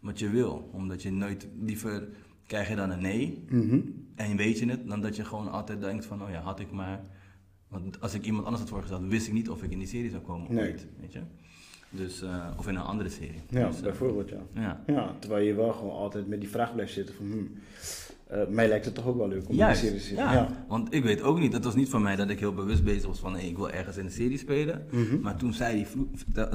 [0.00, 0.68] wat je wil.
[0.72, 2.08] Omdat je nooit, liever
[2.46, 3.80] krijg je dan een nee Mhm.
[4.14, 6.70] en weet je het, dan dat je gewoon altijd denkt van, oh ja, had ik
[6.70, 7.00] maar...
[7.68, 10.10] Want als ik iemand anders had voorgesteld, wist ik niet of ik in die serie
[10.10, 10.72] zou komen of Nee.
[10.72, 11.20] niet, weet je.
[11.90, 13.40] Dus, eh, of in een andere serie.
[13.48, 14.40] Ja, Dus, eh, bijvoorbeeld, ja.
[14.52, 14.82] ja.
[14.86, 17.50] Ja, terwijl je wel gewoon altijd met die vraag blijft zitten van, hmm,
[18.26, 20.24] eh, mij lijkt het toch ook wel leuk om in die serie te zitten.
[20.24, 20.64] Ja.
[20.68, 23.06] Want ik weet ook niet, het was niet van mij dat ik heel bewust bezig
[23.06, 24.86] was van hey, ik wil ergens in een serie spelen.
[24.90, 25.20] Mhm.
[25.20, 25.86] Maar toen zij die,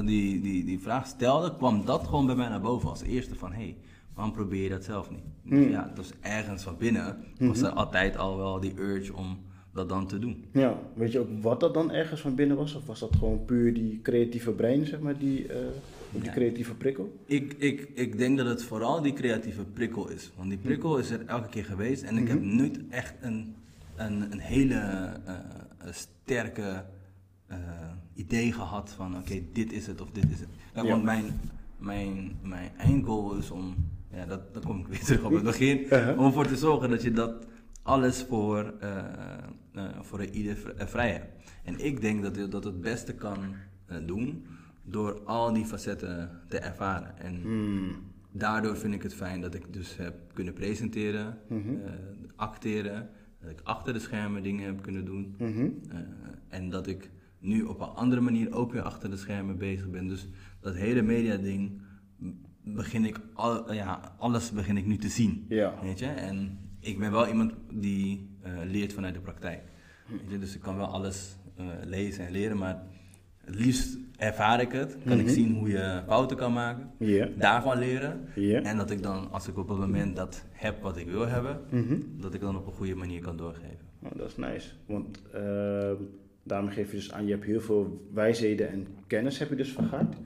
[0.04, 3.52] die, die, die vraag stelde, kwam dat gewoon bij mij naar boven als eerste van
[3.52, 3.76] hé, hey,
[4.14, 5.22] waarom probeer je dat zelf niet?
[5.44, 5.70] Dus Mhm.
[5.70, 9.38] ja, dus ergens van binnen was er altijd al wel die urge om
[9.72, 10.44] dat dan te doen.
[10.52, 12.74] Ja, weet je ook wat dat dan ergens van binnen was?
[12.74, 15.56] Of was dat gewoon puur die creatieve brein, zeg maar, die, eh,
[16.10, 16.32] die Ja.
[16.32, 17.12] creatieve prikkel?
[17.26, 20.30] Ik, ik, ik denk dat het vooral die creatieve prikkel is.
[20.36, 23.54] Want die prikkel is er elke keer geweest en ik heb nooit echt een,
[23.96, 24.74] een, een hele
[25.24, 25.34] eh,
[25.78, 26.84] een sterke
[27.46, 27.58] eh,
[28.14, 30.48] idee gehad van oké, dit is het of dit is het.
[30.72, 30.92] Kijk, Ja.
[30.92, 31.24] Want mijn,
[31.78, 33.74] mijn, mijn eindgoal is om,
[34.14, 36.18] ja, dat, dan kom ik weer terug op het begin, Uh-huh.
[36.18, 37.46] om ervoor te zorgen dat je dat
[37.82, 38.98] alles voor, eh,
[39.72, 41.50] eh, voor ieder eh, vrij hebt.
[41.64, 43.38] En ik denk dat je dat het beste kan
[44.06, 44.46] doen
[44.84, 47.18] door al die facetten te ervaren.
[47.18, 47.96] En Hmm.
[48.32, 51.74] daardoor vind ik het fijn dat ik dus heb kunnen presenteren, Mhm.
[52.36, 53.08] acteren,
[53.40, 55.34] dat ik achter de schermen dingen heb kunnen doen.
[55.38, 55.68] Mhm.
[56.48, 60.08] en dat ik nu op een andere manier ook weer achter de schermen bezig ben.
[60.08, 60.28] Dus
[60.60, 61.80] dat hele media ding
[62.64, 65.44] begin ik al, ja, alles begin ik nu te zien.
[65.48, 65.74] Ja.
[65.82, 66.06] Weet je?
[66.06, 69.60] En ik ben wel iemand die eh, leert vanuit de praktijk.
[70.06, 70.38] Hm.
[70.40, 72.82] Dus ik kan wel alles eh, lezen en leren, maar
[73.44, 74.96] het liefst ervaar ik het.
[75.06, 75.34] Kan ik Mhm.
[75.34, 77.28] zien hoe je fouten kan maken, Ja.
[77.36, 78.28] daarvan leren.
[78.64, 81.60] En dat ik dan, als ik op het moment dat heb wat ik wil hebben,
[81.70, 81.96] Mhm.
[82.20, 83.90] dat ik dan op een goede manier kan doorgeven.
[84.02, 84.70] Oh, dat is nice.
[84.86, 85.94] Want ehm,
[86.42, 89.72] daarmee geef je dus aan, je hebt heel veel wijsheden en kennis heb je dus
[89.72, 90.16] vergaard.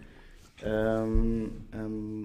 [0.63, 2.23] Ehm, ehm,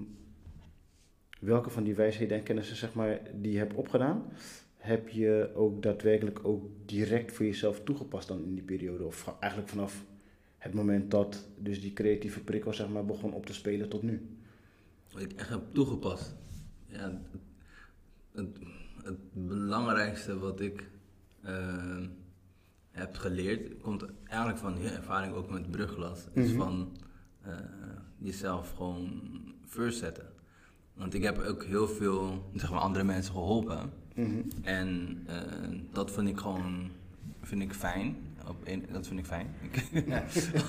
[1.42, 4.22] welke van die wijsheden en kennissen, zeg maar, die je hebt opgedaan,
[4.76, 9.04] heb je ook daadwerkelijk ook direct voor jezelf toegepast dan in die periode?
[9.04, 10.04] Of eigenlijk vanaf
[10.58, 14.36] het moment dat dus die creatieve prikkel, zeg maar, begon op te spelen tot nu?
[15.12, 16.34] Wat ik echt heb toegepast.
[16.86, 17.20] Ja,
[18.32, 18.56] het,
[19.02, 20.88] het, belangrijkste wat ik
[21.42, 21.98] eh,
[22.90, 26.26] heb geleerd, komt eigenlijk van die ervaring ook met brugglas.
[26.32, 26.56] Is Mhm.
[26.58, 26.96] van
[27.42, 27.56] eh,
[28.18, 29.20] jezelf gewoon
[29.66, 30.31] first zetten.
[31.02, 33.92] Want ik heb ook heel veel zeg maar, andere mensen geholpen.
[34.14, 34.40] Mhm.
[34.62, 35.36] En eh,
[35.92, 36.90] dat vind ik gewoon
[37.42, 38.16] vind ik fijn.
[38.48, 39.54] Op een, dat vind ik fijn.
[39.60, 39.84] Ik,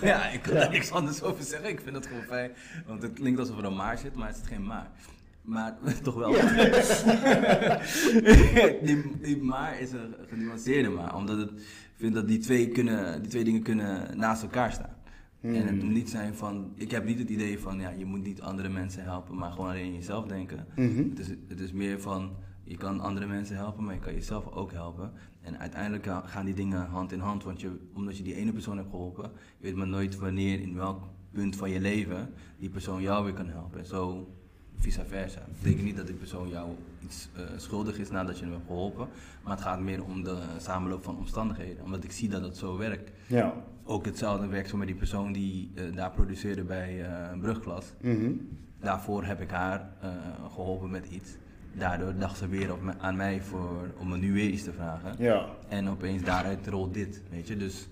[0.02, 1.70] ja, ik kan daar niks anders over zeggen.
[1.70, 2.52] Ik vind dat gewoon fijn.
[2.88, 4.92] Want het klinkt alsof er een maar zit, maar het zit geen maar.
[5.42, 6.32] Maar toch wel.
[8.86, 11.16] die, die maar is een genuanceerde maar.
[11.16, 11.50] Omdat ik
[11.96, 14.96] vind dat die twee, kunnen, die twee dingen kunnen naast elkaar staan.
[15.44, 18.24] En het moet niet zijn van, ik heb niet het idee van, ja, je moet
[18.24, 20.66] niet andere mensen helpen, maar gewoon alleen jezelf denken.
[20.76, 21.10] Mhm.
[21.10, 22.32] Het, is, het is meer van,
[22.64, 25.12] je kan andere mensen helpen, maar je kan jezelf ook helpen.
[25.42, 28.52] En uiteindelijk ga- gaan die dingen hand in hand, want je, omdat je die ene
[28.52, 32.30] persoon hebt geholpen, je weet maar nooit wanneer, in welk punt van je leven,
[32.60, 33.80] die persoon jou weer kan helpen.
[33.80, 34.28] En zo
[34.78, 35.40] vice versa.
[35.40, 36.70] Dat betekent niet dat die persoon jou
[37.04, 39.08] iets eh, schuldig is nadat je hem hebt geholpen,
[39.44, 41.84] maar het gaat meer om de samenloop van omstandigheden.
[41.84, 43.12] Omdat ik zie dat het zo werkt.
[43.28, 43.54] Ja.
[43.84, 47.94] Ook hetzelfde werkt zo met die persoon die eh, daar produceerde bij een brugglas.
[48.02, 48.32] Mhm.
[48.80, 50.10] Daarvoor heb ik haar eh,
[50.54, 51.32] geholpen met iets.
[51.74, 54.72] Daardoor dacht ze weer op me- aan mij voor, om me nu weer iets te
[54.74, 55.16] vragen.
[55.18, 55.50] Ja.
[55.68, 57.58] En opeens daaruit rolt dit, weet je.
[57.58, 57.88] Dus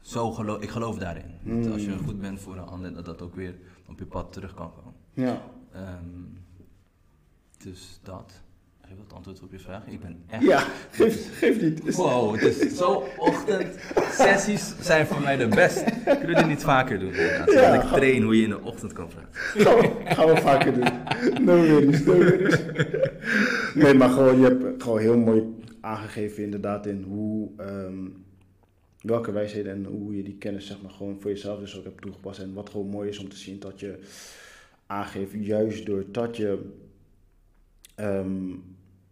[0.00, 1.24] zo geloof, ik geloof daarin.
[1.62, 3.54] Dat als je goed bent voor een ander, dat dat ook weer
[3.88, 4.92] op je pad terug kan komen.
[5.12, 5.42] Ja.
[5.72, 6.22] Ehm,
[7.58, 8.42] dus dat.
[8.88, 9.86] Geef dat antwoord op je vraag.
[9.86, 10.42] Ik ben echt...
[10.42, 11.94] Ja, geef, geef niet.
[11.94, 13.66] Wow, het is zo ochtend.
[14.10, 15.84] Sessies zijn voor mij de best.
[16.04, 17.08] Kunnen we dit niet vaker doen?
[17.08, 17.48] inderdaad?
[17.50, 17.82] Zodat Ja.
[17.82, 19.30] ik train hoe je in de ochtend kan praten.
[19.32, 20.84] Gaan we, gaan we vaker doen.
[21.44, 22.58] No worries, no worries.
[23.74, 25.42] Nee, maar gewoon, je hebt gewoon heel mooi
[25.80, 28.08] aangegeven inderdaad in hoe, ehm,
[29.00, 32.00] welke wijsheden en hoe je die kennis zeg maar gewoon voor jezelf dus ook hebt
[32.02, 32.40] toegepast.
[32.40, 33.98] En wat gewoon mooi is om te zien dat je
[34.86, 36.58] aangeeft, juist doordat je
[37.94, 38.50] ehm,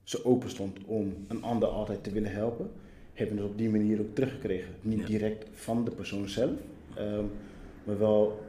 [0.04, 2.70] zo open stond om een ander altijd te willen helpen,
[3.12, 4.74] heb je dus op die manier ook teruggekregen.
[4.80, 5.06] Niet Ja.
[5.06, 6.58] direct van de persoon zelf,
[6.96, 7.24] ehm,
[7.84, 8.44] maar wel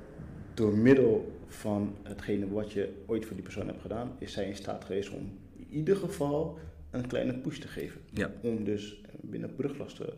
[0.54, 4.56] door middel van hetgene wat je ooit voor die persoon hebt gedaan, is zij in
[4.56, 6.58] staat geweest om in ieder geval
[6.92, 8.02] een kleine push te geven.
[8.14, 8.32] Ja.
[8.42, 10.14] Om dus binnen brugklas te,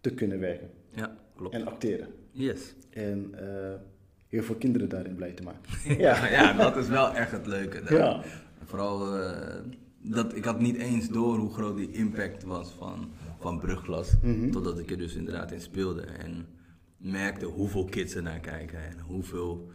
[0.00, 1.54] te kunnen werken Ja, klopt.
[1.54, 2.08] en acteren.
[2.30, 2.74] Yes.
[2.90, 3.74] En eh,
[4.28, 5.60] heel veel kinderen daarin blij te maken.
[5.98, 7.94] Ja, ja, dat is wel echt het leuke.
[7.94, 8.22] Ja.
[8.64, 9.58] Vooral, eh,
[10.02, 14.16] dat, ik had niet eens door hoe groot die impact was van, van brugklas.
[14.22, 14.50] Mhm.
[14.50, 16.02] Totdat ik er dus inderdaad in speelde.
[16.02, 16.46] En
[16.96, 18.78] merkte hoeveel kids er naar kijken.
[18.78, 19.70] En hoeveel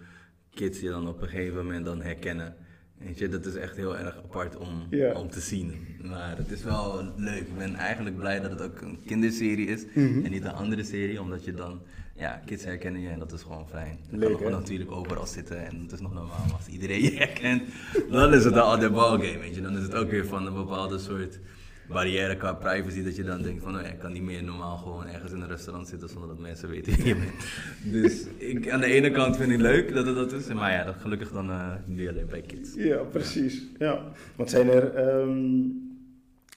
[0.49, 2.55] kids je dan op een gegeven moment dan herkennen.
[2.97, 5.87] Weet je, dat is echt heel erg apart om, om te zien.
[6.03, 7.39] Maar het is wel leuk.
[7.39, 9.85] Ik ben eigenlijk blij dat het ook een kinderserie is.
[9.93, 10.25] Mhm.
[10.25, 11.21] En niet een andere serie.
[11.21, 11.81] Omdat je dan,
[12.15, 13.97] ja, kids herkennen je en dat is gewoon fijn.
[14.09, 16.45] Je Leuk, kan natuurlijk overal zitten en het is nog normaal.
[16.45, 17.63] Maar als iedereen je herkent,
[18.09, 19.61] dan is het een ander ballgame, weet je.
[19.61, 21.39] Dan is het ook weer van een bepaalde soort
[21.87, 23.03] barrière qua privacy.
[23.03, 25.41] Dat je dan denkt van, oh ja, ik kan niet meer normaal gewoon ergens in
[25.41, 27.45] een restaurant zitten zonder dat mensen weten wie je bent.
[28.03, 30.47] Dus ik, aan de ene kant vind ik leuk dat het dat is.
[30.47, 31.51] Maar ja, dat gelukkig dan
[31.85, 32.73] niet alleen bij kids.
[32.75, 33.63] Ja, precies.
[33.79, 34.03] Ja.
[34.35, 35.37] Want zijn er ehm,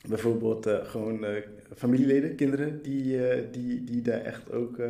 [0.08, 1.42] bijvoorbeeld eh, gewoon eh,
[1.76, 4.80] familieleden, kinderen, die, die, die daar echt ook...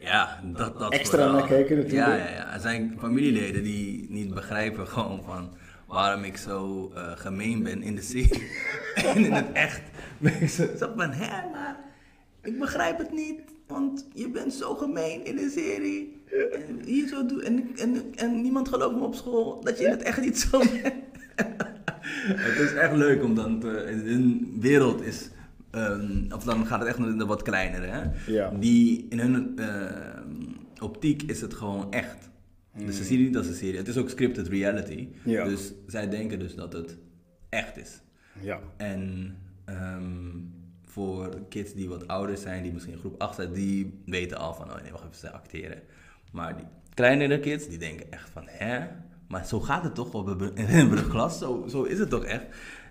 [0.00, 1.38] Ja, dat, dat Extra vooral.
[1.38, 2.06] naar kijken natuurlijk.
[2.06, 2.54] Ja, ja, ja.
[2.54, 5.50] Er zijn familieleden die niet begrijpen gewoon van
[5.90, 8.48] waarom ik zo eh, gemeen ben in de serie.
[9.14, 9.82] en in het echt
[10.18, 11.76] ben ik zo, zo van, hè, maar
[12.42, 13.40] ik begrijp het niet.
[13.66, 16.22] Want je bent zo gemeen in de serie.
[16.52, 19.90] En, hier zo doe, en, en, en niemand gelooft me op school dat je in
[19.90, 20.94] het echt niet zo bent.
[22.46, 25.30] het is echt leuk om dan te, in hun wereld is,
[25.70, 28.02] ehm, of dan gaat het echt naar de wat kleinere, hè?
[28.26, 28.50] Ja.
[28.50, 32.29] Die in hun ehm, optiek is het gewoon echt.
[32.76, 33.76] Dus ze zien niet als een serie.
[33.76, 35.08] Het is ook scripted reality.
[35.24, 35.44] Ja.
[35.44, 36.98] Dus zij denken dus dat het
[37.48, 38.00] echt is.
[38.40, 38.60] ja.
[38.76, 40.38] En ehm,
[40.82, 44.54] voor kids die wat ouder zijn, die misschien in groep 8 zijn, die weten al
[44.54, 45.82] van, oh nee, wacht even, ze acteren.
[46.32, 48.86] Maar die kleinere kids, die denken echt van, hè?
[49.28, 51.38] Maar zo gaat het toch op een in een brugklas?
[51.38, 52.44] Zo, zo is het toch echt?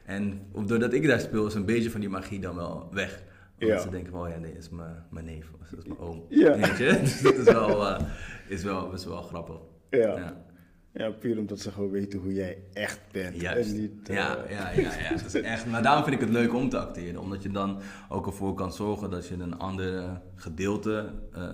[0.05, 3.23] En doordat ik daar speel, is een beetje van die magie dan wel weg.
[3.61, 3.79] Omdat Ja.
[3.79, 5.99] ze denken van, oh ja, nee, dat is mijn, mijn neef, of dat is mijn
[5.99, 6.25] oom.
[6.29, 6.55] Ja.
[6.77, 8.05] Dus dat is wel, eh,
[8.47, 9.55] is wel, is wel grappig.
[9.89, 9.99] Ja.
[10.17, 10.45] Ja.
[10.93, 13.41] ja, puur omdat ze gewoon weten hoe jij echt bent.
[13.41, 13.71] Juist.
[13.71, 14.89] En niet, eh, ja, ja, ja, ja.
[14.97, 17.21] Het is echt, maar daarom vind ik het leuk om te acteren.
[17.21, 21.49] Omdat je dan ook ervoor kan zorgen dat je een ander gedeelte eh,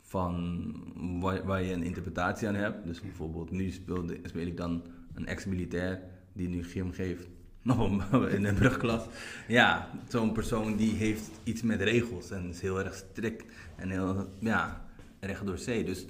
[0.00, 0.74] van
[1.20, 2.84] waar, waar je een interpretatie aan hebt.
[2.84, 4.82] Dus bijvoorbeeld nu speelde, speel ik dan
[5.14, 6.00] een ex-militair
[6.32, 7.26] die nu gym geeft.
[8.10, 9.02] Nog in een brugklas.
[9.48, 14.28] Ja, zo'n persoon die heeft iets met regels en is heel erg strikt en heel,
[14.38, 14.84] ja,
[15.20, 15.84] recht door zee.
[15.84, 16.06] Dus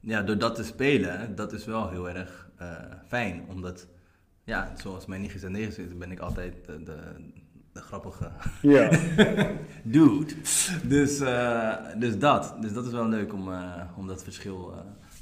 [0.00, 2.70] ja, door dat te spelen, dat is wel heel erg eh,
[3.06, 3.44] fijn.
[3.48, 3.86] Omdat,
[4.44, 6.98] ja, zoals mijn nichtjes en neefjes is, ben ik altijd de, de,
[7.72, 8.30] de grappige
[8.62, 8.90] Ja,
[9.82, 10.34] dude.
[10.88, 12.54] Dus, eh, dus dat.
[12.60, 14.74] Dus dat is wel leuk om, eh, om dat verschil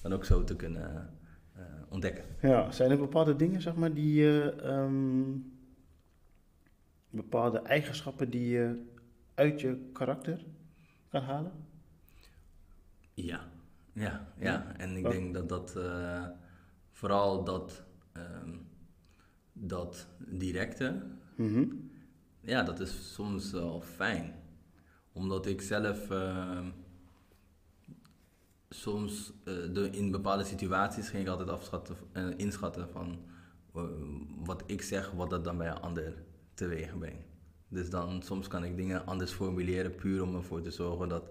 [0.03, 1.11] dan ook zo te kunnen
[1.89, 2.25] ontdekken.
[2.41, 2.71] ja.
[2.71, 4.55] Zijn er bepaalde dingen, zeg maar, die je...
[4.63, 5.53] ehm,
[7.15, 8.85] bepaalde eigenschappen die je
[9.35, 10.45] uit je karakter
[11.09, 11.53] kan halen?
[13.15, 13.49] Ja,
[13.93, 14.77] ja, ja.
[14.77, 15.13] En ik Wat?
[15.13, 16.27] denk dat dat eh,
[16.91, 18.57] vooral dat, ehm,
[19.53, 21.03] dat directe,
[21.37, 21.65] Mhm.
[22.41, 24.35] ja, dat is soms wel fijn.
[25.13, 26.71] Omdat ik zelf ehm,
[28.69, 33.19] soms eh, de, in bepaalde situaties ging ik altijd afschatten, eh, inschatten van
[34.45, 36.23] wat ik zeg, wat dat dan bij een ander
[36.55, 37.27] teweeg brengt.
[37.69, 41.25] Dus dan soms kan ik dingen anders formuleren, puur om ervoor te zorgen dat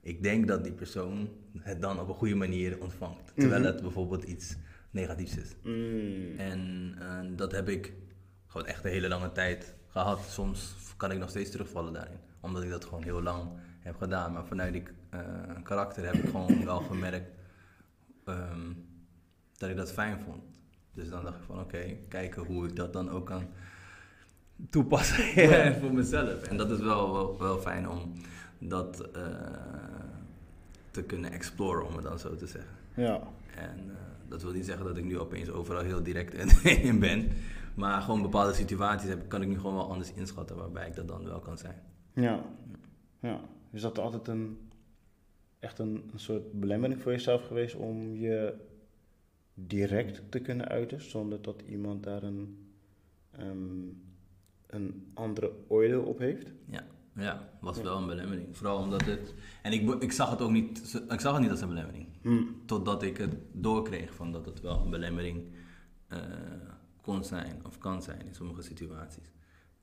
[0.00, 1.28] ik denk dat die persoon
[1.58, 3.32] het dan op een goede manier ontvangt.
[3.34, 3.70] Terwijl Mhm.
[3.72, 4.56] het bijvoorbeeld iets
[4.90, 5.54] negatiefs is.
[5.62, 6.38] Mm.
[6.38, 7.92] En eh, dat heb ik
[8.46, 10.20] gewoon echt een hele lange tijd gehad.
[10.28, 12.18] Soms kan ik nog steeds terugvallen daarin.
[12.40, 13.48] Omdat ik dat gewoon heel lang
[13.80, 14.32] heb gedaan.
[14.32, 15.20] Maar vanuit die eh,
[15.62, 17.30] karakter heb ik gewoon wel gemerkt
[18.24, 18.72] ehm,
[19.56, 20.42] dat ik dat fijn vond.
[20.94, 23.42] Dus dan dacht ik van oké, kijken hoe ik dat dan ook kan
[24.70, 25.24] toepassen
[25.80, 26.42] voor mezelf.
[26.42, 28.12] En dat is wel, wel, wel fijn om
[28.58, 29.22] dat eh,
[30.90, 32.74] te kunnen exploren, om het dan zo te zeggen.
[32.94, 33.20] Ja,
[33.56, 33.96] En eh,
[34.28, 36.34] dat wil niet zeggen dat ik nu opeens overal heel direct
[36.64, 37.28] in ben.
[37.74, 41.08] Maar gewoon bepaalde situaties heb, kan ik nu gewoon wel anders inschatten waarbij ik dat
[41.08, 41.82] dan wel kan zijn.
[42.14, 42.44] ja,
[43.20, 43.40] ja.
[43.72, 44.70] Is dat altijd een,
[45.58, 48.54] echt een, een soort belemmering voor jezelf geweest om je
[49.54, 52.68] direct te kunnen uiten, zonder dat iemand daar een,
[53.30, 53.86] ehm,
[54.70, 56.52] een andere oordeel op heeft?
[56.66, 58.56] Ja, Ja, was wel een belemmering.
[58.56, 59.34] Vooral omdat het.
[59.62, 61.02] En ik, ik zag het ook niet.
[61.08, 62.06] Ik zag het niet als een belemmering.
[62.22, 62.62] Hmm.
[62.64, 65.48] Totdat ik het doorkreeg van dat het wel een belemmering
[66.06, 66.18] eh,
[67.02, 69.32] kon zijn of kan zijn in sommige situaties.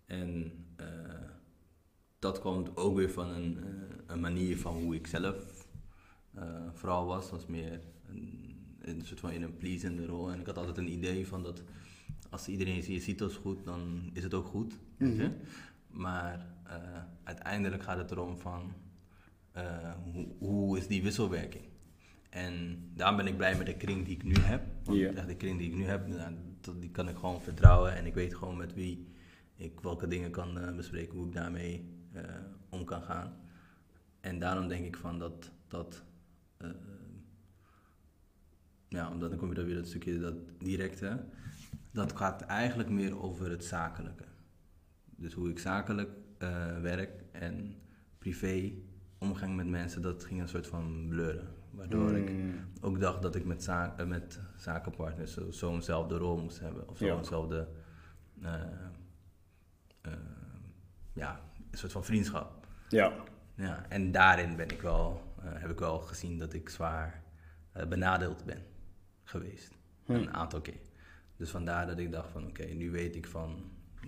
[0.06, 0.86] En eh,
[2.20, 5.66] dat komt ook weer van een, eh, een manier van hoe ik zelf
[6.74, 7.30] vooral was.
[7.30, 10.32] was meer een, een soort van in een pleasende rol.
[10.32, 11.64] En ik had altijd een idee van dat
[12.30, 14.74] als iedereen je ziet als goed, dan is het ook goed.
[14.98, 15.24] weet je?
[15.24, 15.32] Mhm.
[15.88, 16.76] Maar eh,
[17.24, 18.74] uiteindelijk gaat het erom van
[19.52, 21.66] eh, hoe, hoe is die wisselwerking?
[22.30, 24.64] En daarom ben ik blij met de kring die ik nu heb.
[24.84, 26.34] Want de kring die ik nu heb, nou,
[26.80, 27.96] die kan ik gewoon vertrouwen.
[27.96, 29.08] En ik weet gewoon met wie
[29.56, 31.96] ik welke dingen kan eh, bespreken, hoe ik daarmee
[32.70, 33.34] om kan gaan.
[34.20, 36.04] En daarom denk ik van dat, dat
[38.88, 41.26] ja, omdat dan kom je dan weer dat stukje dat directe.
[41.98, 44.24] Dat gaat eigenlijk meer over het zakelijke.
[45.06, 47.76] Dus hoe ik zakelijk eh, werk en
[48.18, 48.72] privé
[49.18, 51.48] omgang met mensen, dat ging een soort van blurren.
[51.72, 52.54] Waardoor ik Hmm.
[52.82, 56.89] ook dacht dat ik met, eh, met zakenpartners zo- zo'nzelfde rol moest hebben.
[56.89, 57.08] Of Ja.
[57.16, 57.68] zo'nzelfde,
[58.41, 58.54] eh,
[60.02, 60.12] eh,
[61.14, 61.39] ja,
[61.72, 62.68] een soort van vriendschap.
[62.89, 63.14] Ja.
[63.56, 67.24] Ja, en daarin ben ik wel, heb ik wel gezien dat ik zwaar
[67.89, 68.64] benadeeld ben
[69.24, 69.78] geweest.
[70.06, 70.12] Hm.
[70.12, 70.80] Een aantal keer.
[71.38, 73.56] Dus vandaar dat ik dacht van oké, nu weet ik van,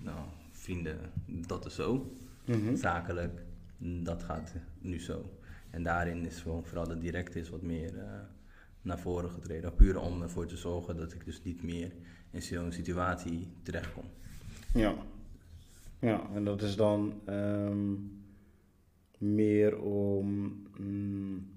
[0.04, 0.20] nou,
[0.52, 2.16] vrienden, dat is zo.
[2.46, 2.76] Mhm.
[2.76, 3.42] Zakelijk,
[3.78, 5.30] dat gaat nu zo.
[5.70, 8.06] En daarin is gewoon vooral de directe is wat meer eh,
[8.82, 9.76] naar voren getreden.
[9.76, 11.92] Puur om ervoor te zorgen dat ik dus niet meer
[12.32, 14.04] in zo'n situatie terechtkom.
[14.74, 14.96] Ja.
[16.00, 17.94] Ja, en dat is dan ehm,
[19.18, 20.28] meer om
[20.78, 21.48] mm,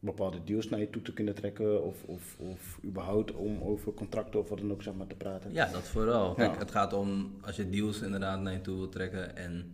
[0.00, 4.40] bepaalde deals naar je toe te kunnen trekken of, of, of überhaupt om over contracten
[4.40, 5.52] of wat dan ook zeg maar te praten.
[5.52, 6.34] Ja, dat vooral.
[6.34, 6.58] Kijk, Ja.
[6.58, 9.72] het gaat om als je deals inderdaad naar je toe wilt trekken en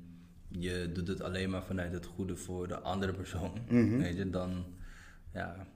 [0.49, 3.97] je doet het alleen maar vanuit het goede voor de andere persoon, Mhm.
[3.99, 4.65] weet je, dan,
[5.33, 5.67] ja,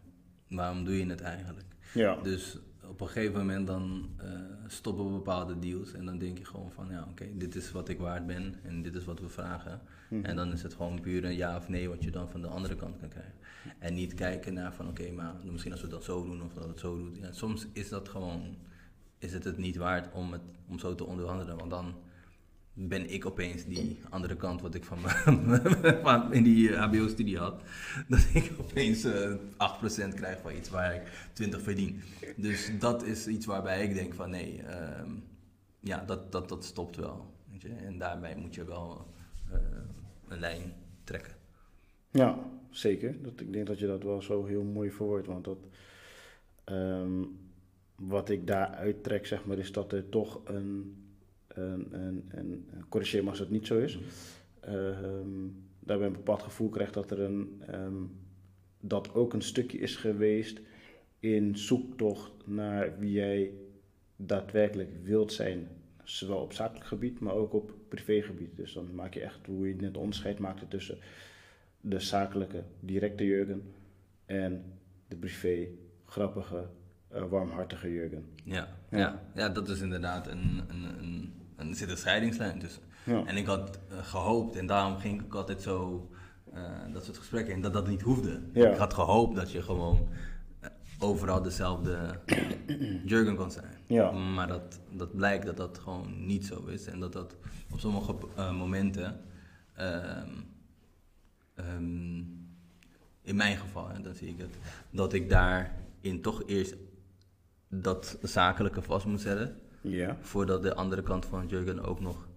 [0.48, 1.66] waarom doe je het eigenlijk?
[1.94, 2.16] Ja.
[2.22, 4.30] Dus op een gegeven moment dan eh,
[4.66, 7.98] stoppen bepaalde deals en dan denk je gewoon van, ja, oké, dit is wat ik
[7.98, 9.80] waard ben en dit is wat we vragen.
[10.08, 10.24] Mhm.
[10.24, 12.46] En dan is het gewoon puur een ja of nee wat je dan van de
[12.46, 13.32] andere kant kan krijgen.
[13.78, 16.68] En niet kijken naar van, oké, maar misschien als we dat zo doen of dat
[16.68, 17.16] het zo doet.
[17.16, 18.56] Ja, soms is dat gewoon,
[19.18, 21.94] is het het niet waard om, het, om zo te onderhandelen, want dan
[22.80, 24.98] ben ik opeens die andere kant wat ik van,
[26.02, 27.62] van in die HBO-studie had.
[28.08, 32.02] Dat ik opeens eh 8% krijg van iets waar ik 20 verdien.
[32.36, 35.10] Dus dat is iets waarbij ik denk van nee, ehm,
[35.80, 37.34] ja, dat, dat, dat stopt wel.
[37.50, 37.68] Weet je?
[37.68, 39.06] En daarbij moet je wel
[39.52, 39.58] eh,
[40.28, 40.72] een lijn
[41.04, 41.32] trekken.
[42.10, 42.38] Ja,
[42.70, 43.22] zeker.
[43.22, 45.26] Dat, ik denk dat je dat wel zo heel mooi verwoordt.
[45.26, 45.58] Want dat,
[46.64, 47.22] ehm,
[47.94, 51.02] wat ik daaruit trek, zeg maar, is dat er toch een.
[51.60, 51.86] Een,
[52.30, 53.98] een, een corrigeer me als het niet zo is.
[54.60, 55.46] Ehm,
[55.80, 57.62] daarbij een bepaald gevoel krijgt dat er een.
[57.66, 58.02] ehm,
[58.80, 60.60] dat ook een stukje is geweest
[61.18, 63.50] in zoektocht naar wie jij
[64.16, 65.68] daadwerkelijk wilt zijn.
[66.04, 68.56] Zowel op zakelijk gebied, maar ook op privégebied.
[68.56, 70.98] Dus dan maak je echt hoe je net onderscheid maakte tussen
[71.80, 73.62] de zakelijke, directe Jurgen
[74.26, 74.64] en
[75.08, 75.66] de privé,
[76.04, 76.68] grappige,
[77.08, 78.24] eh, warmhartige Jurgen.
[78.44, 78.98] Ja, Ja.
[78.98, 79.22] ja.
[79.34, 79.48] ja.
[79.48, 82.82] dat is inderdaad een, een, een, een, er zit een scheidingslijn tussen.
[83.04, 83.24] Ja.
[83.24, 86.08] En ik had eh, gehoopt, en daarom ging ik altijd zo
[86.52, 88.40] eh, dat soort gesprekken in, dat dat niet hoefde.
[88.52, 88.70] Ja.
[88.70, 90.08] Ik had gehoopt dat je gewoon
[90.60, 92.20] eh, overal dezelfde
[93.04, 93.76] Jurgen kon zijn.
[93.86, 94.10] Ja.
[94.10, 96.86] Maar dat, dat blijkt dat dat gewoon niet zo is.
[96.86, 97.36] En dat dat
[97.70, 98.14] op sommige
[98.52, 99.20] momenten,
[99.74, 100.28] ehm,
[101.54, 102.16] ehm,
[103.22, 104.56] in mijn geval, hè, dan zie ik het,
[104.90, 106.76] dat ik daarin toch eerst
[107.68, 109.60] dat zakelijke vast moet zetten,
[110.20, 112.28] Voordat de andere kant van Jurgen ook nog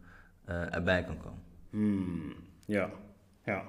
[0.46, 1.40] eh, erbij kan komen.
[1.70, 2.34] Hmm.
[2.66, 2.92] Ja.
[3.46, 3.64] Ja.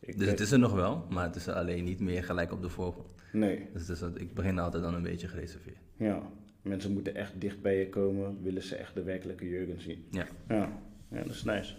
[0.00, 2.52] Ik Dus het is er nog wel, maar het is er alleen niet meer gelijk
[2.52, 3.14] op de voorgrond.
[3.32, 3.68] Nee.
[3.72, 5.78] Dus, dus ik begin altijd dan een beetje gereserveerd.
[5.96, 6.22] Ja.
[6.62, 10.06] Mensen moeten echt dicht bij je komen, willen ze echt de werkelijke Jurgen zien.
[10.10, 10.26] Ja.
[10.48, 11.74] Ja, ja dat is nice.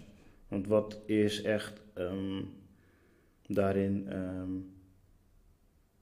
[0.48, 2.42] Want wat is echt ehm,
[3.46, 4.50] daarin ehm,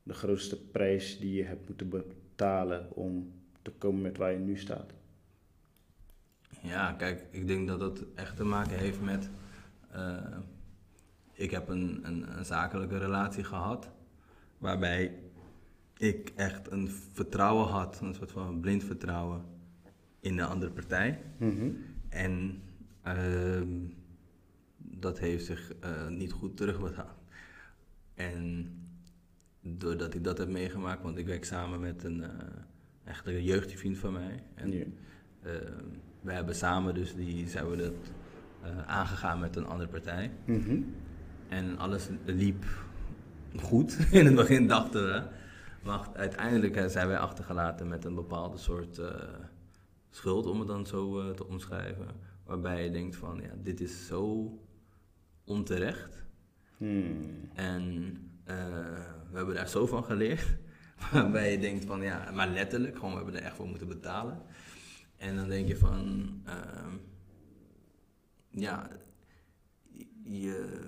[0.02, 4.56] de grootste prijs die je hebt moeten betalen om te komen met waar je nu
[4.56, 4.92] staat?
[6.62, 9.30] Ja, kijk, ik denk dat dat echt te maken heeft met.
[9.90, 10.36] eh,
[11.32, 13.90] ik heb een, een, een zakelijke relatie gehad,
[14.59, 15.18] waarbij
[15.96, 19.42] ik echt een vertrouwen had, een soort van blind vertrouwen
[20.20, 21.20] in de andere partij.
[21.36, 21.70] Mhm.
[22.09, 22.62] En
[23.02, 23.68] ehm,
[24.76, 27.18] dat heeft zich eh, niet goed terugbetaald.
[28.14, 28.72] En
[29.61, 32.30] doordat ik dat heb meegemaakt, want ik werk samen met een eh
[33.04, 34.42] echt een jeugdvriend van mij.
[34.54, 34.84] En Ja.
[36.20, 37.92] We hebben samen dus die, zijn we dat
[38.62, 40.30] eh, aangegaan met een andere partij.
[40.44, 40.80] Mhm.
[41.48, 42.64] En alles liep
[43.60, 43.98] goed.
[44.10, 45.22] In het begin dachten we.
[45.82, 49.10] Maar uiteindelijk eh, zijn wij achtergelaten met een bepaalde soort eh,
[50.10, 52.06] schuld, om het dan zo te omschrijven.
[52.44, 54.52] Waarbij je denkt van, ja, dit is zo
[55.44, 56.26] onterecht.
[56.76, 57.50] Hmm.
[57.54, 58.12] En
[59.30, 60.56] we hebben daar zo van geleerd.
[61.12, 64.42] Waarbij je denkt van, ja, maar letterlijk, gewoon we hebben er echt voor moeten betalen.
[65.18, 66.96] En dan denk je van, ehm,
[68.50, 68.88] ja,
[70.22, 70.80] je,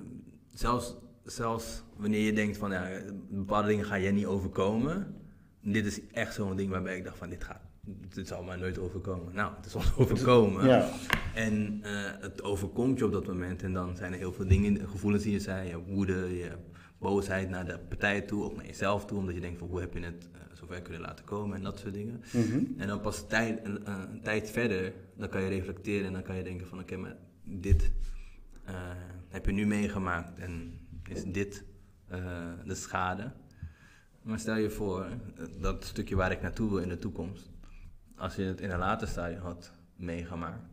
[0.55, 2.89] zelfs, zelfs wanneer je denkt van, ja,
[3.29, 5.15] bepaalde dingen ga je niet overkomen.
[5.63, 7.61] Dit is echt zo'n ding waarbij ik dacht van, dit gaat,
[8.15, 9.35] dit zal mij nooit overkomen.
[9.35, 10.67] Nou, het is ons overkomen.
[10.67, 10.89] Ja.
[11.35, 14.89] En eh, het overkomt je op dat moment en dan zijn er heel veel dingen,
[14.89, 15.67] gevoelens die je zei.
[15.67, 19.19] Je hebt woede, je hebt boosheid naar de partij toe of naar jezelf toe.
[19.19, 20.41] Omdat je denkt van hoe heb je het eh,
[20.71, 22.23] zover kunnen laten komen en dat soort dingen.
[22.33, 22.65] Mhm.
[22.77, 26.37] En dan pas tijd, een, een- tijd verder, dan kan je reflecteren en dan kan
[26.37, 27.91] je denken van oké, maar dit
[28.65, 28.75] eh,
[29.29, 31.65] heb je nu meegemaakt en is dit
[32.07, 33.33] eh, de schade.
[34.23, 37.51] Maar stel je voor, eh, dat stukje waar ik naartoe wil in de toekomst,
[38.17, 40.69] als je het in een later stadium had meegemaakt,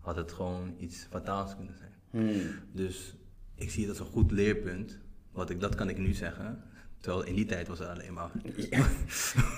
[0.00, 1.92] had het gewoon iets fataals kunnen zijn.
[2.10, 2.40] Hmm.
[2.72, 3.14] Dus
[3.54, 4.98] ik zie het als een goed leerpunt.
[5.32, 6.62] Wat ik, dat kan ik nu zeggen.
[7.00, 8.30] Terwijl in die tijd was het alleen maar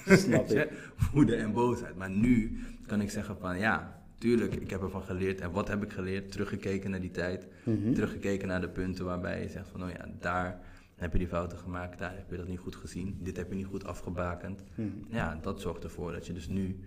[0.18, 0.72] Snap ik.
[1.12, 1.96] woede en boosheid.
[1.96, 5.40] Maar nu kan ik zeggen van ja, tuurlijk, ik heb ervan geleerd.
[5.40, 6.32] En wat heb ik geleerd?
[6.32, 7.46] Teruggekeken naar die tijd.
[7.64, 7.92] Mhm.
[7.92, 10.60] Teruggekeken naar de punten waarbij je zegt van oh ja, daar
[10.96, 11.98] heb je die fouten gemaakt.
[11.98, 13.18] Daar heb je dat niet goed gezien.
[13.22, 14.62] Dit heb je niet goed afgebakend.
[14.74, 14.88] Mhm.
[15.08, 16.78] Ja, dat zorgt ervoor dat je dus nu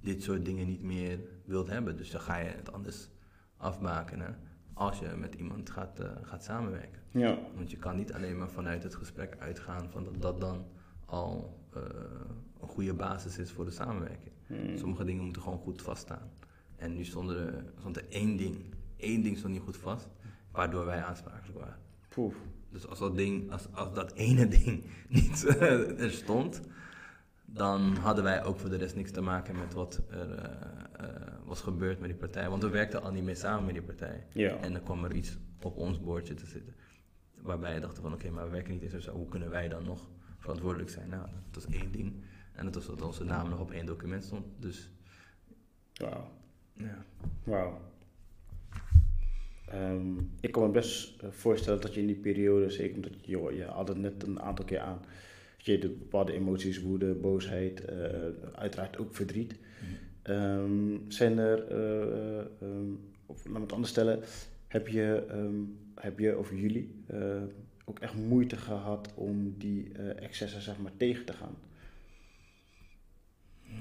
[0.00, 1.96] dit soort dingen niet meer wilt hebben.
[1.96, 3.08] Dus dan ga je het anders
[3.56, 4.36] afbakenen
[4.74, 6.97] als je met iemand gaat, eh, gaat samenwerken.
[7.10, 7.38] Ja.
[7.56, 10.64] Want je kan niet alleen maar vanuit het gesprek uitgaan van dat dat dan
[11.04, 11.82] al eh,
[12.60, 14.32] een goede basis is voor de samenwerking.
[14.46, 14.76] Hmm.
[14.76, 16.30] Sommige dingen moeten gewoon goed vaststaan.
[16.76, 18.56] En nu stond er, stond er één ding,
[18.96, 20.08] één ding stond niet goed vast,
[20.50, 21.78] waardoor wij aansprakelijk waren.
[22.08, 22.34] Poef.
[22.70, 26.60] Dus als dat ding, als, als dat ene ding niet eh, er stond,
[27.44, 31.08] dan hadden wij ook voor de rest niks te maken met wat er eh,
[31.44, 32.48] was gebeurd met die partij.
[32.48, 34.26] Want we werkten al niet meer samen met die partij.
[34.32, 34.56] Ja.
[34.56, 36.74] En dan kwam er iets op ons bordje te zitten.
[37.42, 39.12] Waarbij je dacht van oké, maar we werken niet eens zo.
[39.12, 40.08] Hoe kunnen wij dan nog
[40.38, 41.08] verantwoordelijk zijn?
[41.08, 42.12] Nou, dat was één ding.
[42.52, 44.44] En dat was dat onze naam nog op één document stond.
[44.58, 44.90] Dus
[45.94, 46.30] Wauw.
[46.72, 47.04] ja.
[47.44, 47.80] Wauw.
[49.70, 53.30] Ehm, ik kan me best eh, voorstellen dat je in die periode, zeker omdat je,
[53.30, 55.00] joh, je had het net een aantal keer aan,
[55.56, 57.96] dat je de bepaalde emoties, woede, boosheid, eh,
[58.54, 59.58] uiteraard ook verdriet.
[60.22, 62.92] Ehm, zijn er, eh, ehm,
[63.26, 64.20] of laat me het anders stellen,
[64.68, 65.62] heb je, ehm,
[65.94, 67.42] heb je of jullie eh,
[67.84, 71.56] ook echt moeite gehad om die eh, excessen zeg maar tegen te gaan?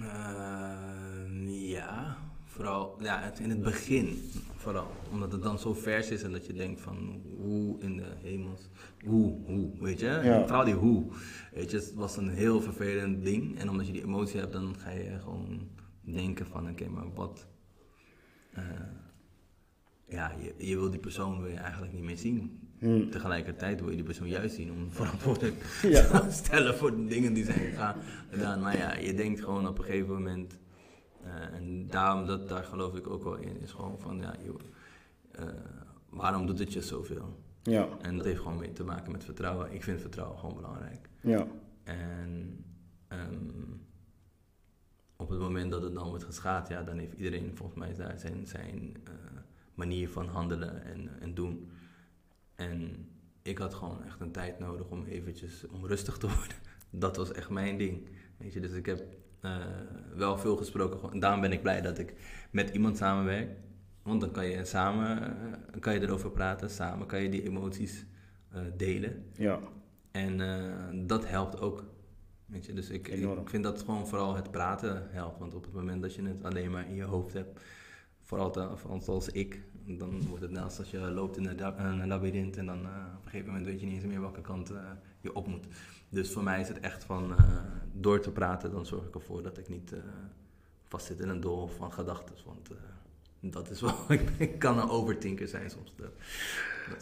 [0.01, 4.31] Eh, ja, vooral ja, in het begin.
[4.55, 8.11] Vooral omdat het dan zo vers is en dat je denkt van hoe in de
[8.21, 8.69] hemels.
[9.05, 10.19] Hoe, hoe, weet je?
[10.23, 10.41] Ja.
[10.41, 11.05] Vooral die hoe.
[11.53, 13.59] Weet je, het was een heel vervelend ding.
[13.59, 15.69] En omdat je die emotie hebt, dan ga je gewoon
[16.01, 17.47] denken van oké, maar wat.
[20.08, 22.60] Ja, je, je wil die persoon wil je eigenlijk niet meer zien.
[22.80, 23.10] Hmm.
[23.10, 26.20] Tegelijkertijd wil je die persoon juist zien om verantwoordelijk Ja.
[26.20, 27.99] te stellen voor de dingen die zijn gegaan-
[28.30, 28.60] gedaan.
[28.62, 30.58] Maar ja, je denkt gewoon op een gegeven moment,
[31.24, 34.60] eh, en daarom, dat, daar geloof ik ook wel in, is gewoon van, ja, joh,
[35.32, 35.45] eh,
[36.10, 37.39] waarom doet het je zoveel?
[37.64, 39.74] Ja, En dat heeft gewoon mee te maken met vertrouwen.
[39.74, 41.10] Ik vind vertrouwen gewoon belangrijk.
[41.22, 41.47] ja,
[41.84, 42.64] En
[43.08, 43.36] ehm,
[45.16, 48.20] op het moment dat het dan wordt geschaad, ja, dan heeft iedereen volgens mij daar
[48.20, 49.14] zijn, zijn eh,
[49.78, 51.71] manier van handelen en, en doen.
[52.55, 53.07] En
[53.41, 56.57] ik had gewoon echt een tijd nodig om eventjes om rustig te worden.
[56.89, 58.09] Dat was echt mijn ding.
[58.38, 59.03] Weet je, dus ik heb
[59.41, 59.55] eh,
[60.15, 61.11] wel veel gesproken.
[61.11, 62.13] En daarom ben ik blij dat ik
[62.51, 63.49] met iemand samenwerk.
[64.01, 65.21] Want dan kan je samen
[65.73, 68.05] eh, kan je erover praten, samen kan je die emoties
[68.51, 69.25] eh, delen.
[69.34, 69.59] ja,
[70.11, 70.38] En
[71.07, 71.84] dat helpt ook.
[72.45, 75.39] Weet je, dus ik, ik vind dat gewoon vooral het praten helpt.
[75.39, 77.59] Want op het moment dat je het alleen maar in je hoofd hebt,
[78.28, 82.86] vooral zoals ik, dan wordt het naast als je loopt in een, labyrint en dan
[82.86, 85.47] eh, op een gegeven moment weet je niet eens meer welke kant eh, je op
[85.47, 85.67] moet.
[86.09, 87.59] Dus voor mij is het echt van eh,
[87.93, 89.93] door te praten, dan zorg ik ervoor dat ik niet
[90.84, 92.36] vastzit in een doolhof van gedachten.
[92.45, 92.69] Want
[93.39, 93.95] dat is wel,
[94.38, 95.93] ik, kan een overtinker zijn soms.
[95.95, 96.11] Dat.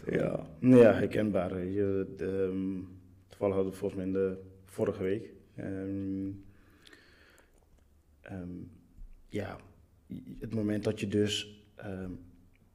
[0.05, 1.63] Ja, nou ja, herkenbaar.
[1.63, 2.81] Je, de, ehm,
[3.27, 5.29] toevallig hadden we volgens mij in de vorige week.
[5.55, 6.31] ehm,
[8.21, 8.49] ehm,
[9.29, 9.57] ja,
[10.39, 12.11] het moment dat je dus ehm,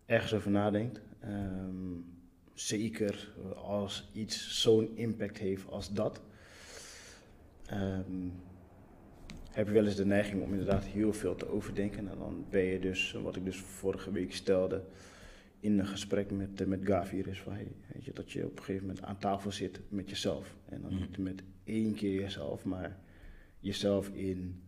[0.07, 1.97] ergens over nadenkt, ehm,
[2.55, 6.21] zeker als iets zo'n impact heeft als dat,
[7.67, 8.29] ehm,
[9.51, 12.09] heb je wel eens de neiging om inderdaad heel veel te overdenken.
[12.09, 14.83] En dan ben je dus, wat ik dus vorige week stelde,
[15.61, 18.59] in een gesprek met, uh, met Gavir is van, hey, weet je, dat je op
[18.59, 20.57] een gegeven moment aan tafel zit met jezelf.
[20.69, 22.99] En dan niet met één keer jezelf, maar
[23.59, 24.63] jezelf in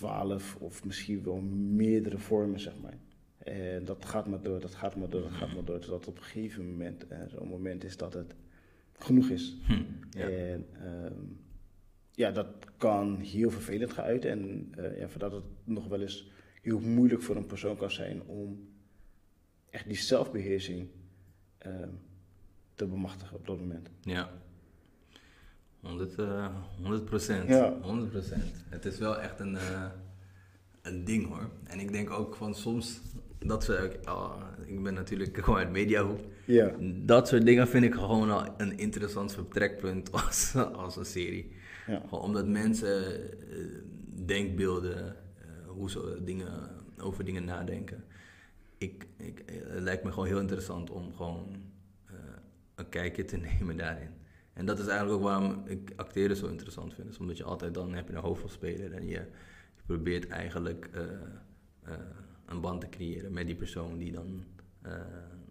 [0.00, 2.98] twaalf of misschien wel meerdere vormen, zeg maar.
[3.38, 5.78] En dat gaat maar door, dat gaat maar door, dat gaat maar door.
[5.78, 8.34] Totdat op een gegeven moment zo'n moment is dat het
[8.92, 9.56] genoeg is.
[9.66, 10.28] Hm, ja.
[10.28, 11.22] En ehm,
[12.10, 12.46] ja, dat
[12.76, 14.30] kan heel vervelend gaan uiten.
[14.30, 16.30] En eh ja, voordat het nog wel eens
[16.62, 18.68] heel moeilijk voor een persoon kan zijn om
[19.70, 20.88] echt die zelfbeheersing
[21.58, 21.90] ehm,
[22.74, 23.90] te bemachtigen op dat moment.
[24.00, 24.30] Ja.
[25.82, 26.46] 100, eh
[26.82, 27.48] 100 procent.
[27.48, 27.74] Ja.
[27.82, 28.64] 100 procent.
[28.68, 29.84] Het is wel echt een, eh,
[30.82, 31.50] een ding hoor.
[31.64, 33.00] En ik denk ook van soms,
[33.38, 36.20] dat ze, oh, ik ben natuurlijk gewoon uit mediahoek.
[36.44, 36.70] Ja,
[37.04, 41.52] Dat soort dingen vind ik gewoon al een interessant vertrekpunt als, als een serie.
[41.86, 43.04] ja, Gewoon omdat mensen
[43.50, 43.56] eh,
[44.26, 45.14] denkbeelden, eh,
[45.66, 48.04] hoe ze dingen, over dingen nadenken.
[48.78, 51.56] Ik, ik, het lijkt me gewoon heel interessant om gewoon
[52.74, 54.08] een kijkje te nemen daarin.
[54.52, 57.08] En dat is eigenlijk ook waarom ik acteren zo interessant vind.
[57.08, 59.10] Is omdat je altijd dan heb je een hoofdrolspeler en je,
[59.76, 61.02] je probeert eigenlijk eh,
[61.82, 61.98] eh,
[62.46, 64.44] een band te creëren met die persoon die dan
[64.82, 64.92] eh,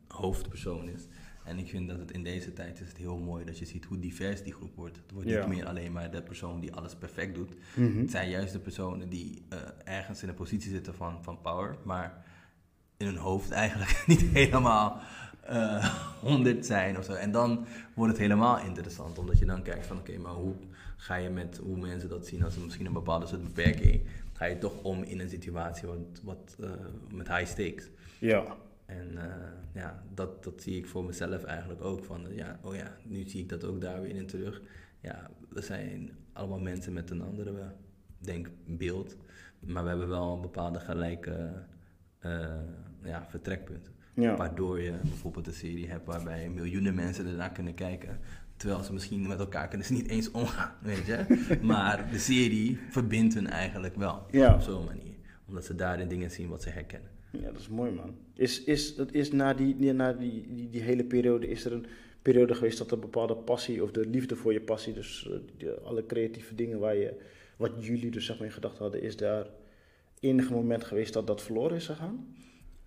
[0.08, 1.08] hoofdpersoon is.
[1.43, 3.86] En ik vind dat het in deze tijd is het heel mooi dat je ziet
[3.86, 4.97] hoe divers die groep wordt.
[4.97, 5.39] Het wordt Ja.
[5.47, 7.54] niet meer alleen maar de persoon die alles perfect doet.
[7.76, 8.00] Mhm.
[8.00, 9.45] Het zijn juist de personen die
[9.84, 12.26] ergens in een positie zitten van, van power, maar
[12.97, 15.02] in hun hoofd eigenlijk niet helemaal
[15.50, 15.86] eh
[16.20, 17.14] 100 zijn of zo.
[17.14, 20.56] En dan wordt het helemaal interessant, omdat je dan kijkt van oké, maar hoe
[20.97, 24.02] ga je met hoe mensen dat zien als een, misschien een bepaalde soort beperking,
[24.34, 26.70] ga je toch om in een situatie wat, wat eh,
[27.14, 27.89] met high stakes.
[28.20, 32.04] ja, En eh, ja, dat, dat zie ik voor mezelf eigenlijk ook.
[32.04, 34.62] Van, ja, oh ja, nu zie ik dat ook daar weer in terug.
[35.02, 37.74] Ja, we zijn allemaal mensen met een andere
[38.18, 39.16] denkbeeld.
[39.60, 41.52] Maar we hebben wel een bepaalde gelijke
[43.04, 43.93] ja, vertrekpunten.
[44.22, 44.36] Ja.
[44.36, 48.20] Waardoor je bijvoorbeeld een serie hebt waarbij miljoenen mensen ernaar kunnen kijken.
[48.57, 51.57] Terwijl ze misschien met elkaar kunnen ze niet eens omgaan, weet je.
[51.61, 54.26] Maar de serie verbindt hun eigenlijk wel.
[54.32, 54.53] Ja.
[54.53, 55.13] Op zo'n manier.
[55.47, 57.09] Omdat ze daarin dingen zien wat ze herkennen.
[57.32, 58.15] Ja, dat is mooi, man.
[58.34, 61.86] Is, is, dat is na, die, na die, die, die hele periode, is er een
[62.22, 65.70] periode geweest dat een bepaalde passie of de liefde voor je passie, dus eh, die-
[65.70, 67.13] alle creatieve dingen waar je,
[67.57, 69.45] wat jullie dus zeg maar in gedachten hadden, is daar
[70.20, 72.36] enig moment geweest dat dat verloren is gegaan?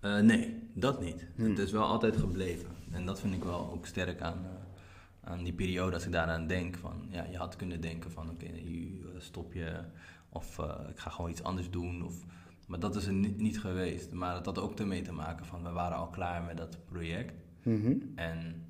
[0.03, 1.27] Eh, nee, dat niet.
[1.35, 1.49] Hmm.
[1.49, 2.69] Het is wel altijd gebleven.
[2.91, 6.47] En dat vind ik wel ook sterk aan, eh, aan die periode als ik daaraan
[6.47, 6.77] denk.
[6.77, 9.83] Van, ja, je had kunnen denken van oké, nu eh, stop je
[10.29, 12.05] of ik ga gewoon iets anders doen.
[12.05, 12.25] Of,
[12.67, 14.11] maar dat is er niet, niet geweest.
[14.11, 17.33] Maar het had ook ermee te maken van we waren al klaar met dat project.
[17.63, 17.95] Mhm.
[18.15, 18.65] En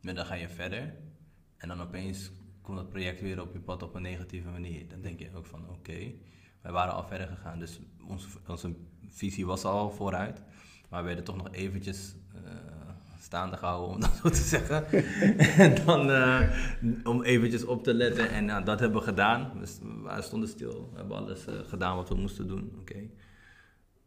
[0.00, 0.94] maar dan ga je verder.
[1.56, 2.32] En dan opeens
[2.62, 4.88] komt dat project weer op je pad op een negatieve manier.
[4.88, 6.12] Dan denk je ook van oké,
[6.62, 7.58] wij waren al verder gegaan.
[7.58, 8.74] Dus onze, onze
[9.14, 10.42] visie was al vooruit.
[10.88, 12.50] Maar we werden toch nog eventjes eh,
[13.20, 14.86] staande gehouden, om dat zo te zeggen.
[15.64, 16.40] en dan eh,
[17.04, 18.30] om eventjes op te letten.
[18.30, 19.52] En nou, dat hebben we gedaan.
[19.60, 20.88] We st- we stonden stil.
[20.92, 22.72] We hebben alles eh, gedaan wat we moesten doen.
[22.80, 22.98] Oké.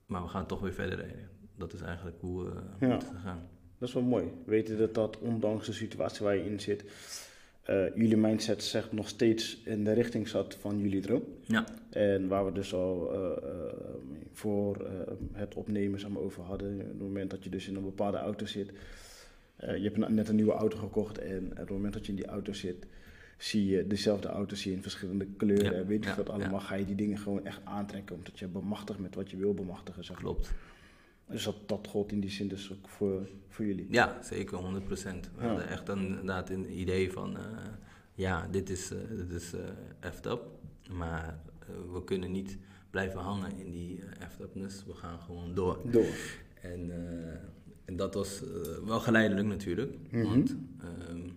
[0.05, 1.29] Maar we gaan toch weer verder rijden.
[1.57, 2.93] Dat is eigenlijk hoe, eh, hoe Ja.
[2.93, 3.41] het is gegaan.
[3.79, 4.31] Dat is wel mooi.
[4.45, 6.83] Weten dat dat ondanks de situatie waar je in zit,
[7.67, 11.23] eh, jullie mindset zegt nog steeds in de richting zat van jullie droom.
[11.41, 11.65] Ja.
[11.89, 13.73] En waar we dus al eh, eh,
[14.33, 14.87] voor
[15.33, 16.73] het opnemen zeg maar, over hadden.
[16.73, 18.71] Op het moment dat je dus in een bepaalde auto zit.
[19.59, 22.17] je hebt een- net een nieuwe auto gekocht en op het moment dat je in
[22.17, 22.85] die auto zit,
[23.37, 25.75] zie je dezelfde auto zie je in verschillende kleuren.
[25.77, 28.15] Ja, weet je ja, dat allemaal, ga je die dingen gewoon echt aantrekken.
[28.15, 30.03] Omdat je bemachtigt met wat je wil bemachtigen.
[30.05, 30.17] Zeg.
[30.17, 30.51] Klopt.
[31.29, 33.87] Dus dat, dat gold in die zin dus ook voor, voor jullie.
[33.89, 34.61] Ja, zeker, 100%.
[35.35, 35.47] We Ja.
[35.47, 37.43] hadden echt een, inderdaad een idee van, eh,
[38.13, 39.53] ja, dit is, eh dit is
[39.99, 40.41] effed up,
[40.91, 41.39] maar
[41.93, 42.57] we kunnen niet
[42.89, 44.85] blijven hangen in die effed upness.
[44.85, 45.79] We gaan gewoon door.
[45.91, 46.15] Door.
[46.61, 46.91] En,
[47.85, 48.43] en dat was
[48.85, 50.23] wel geleidelijk natuurlijk, Mhm.
[50.23, 51.29] want ehm,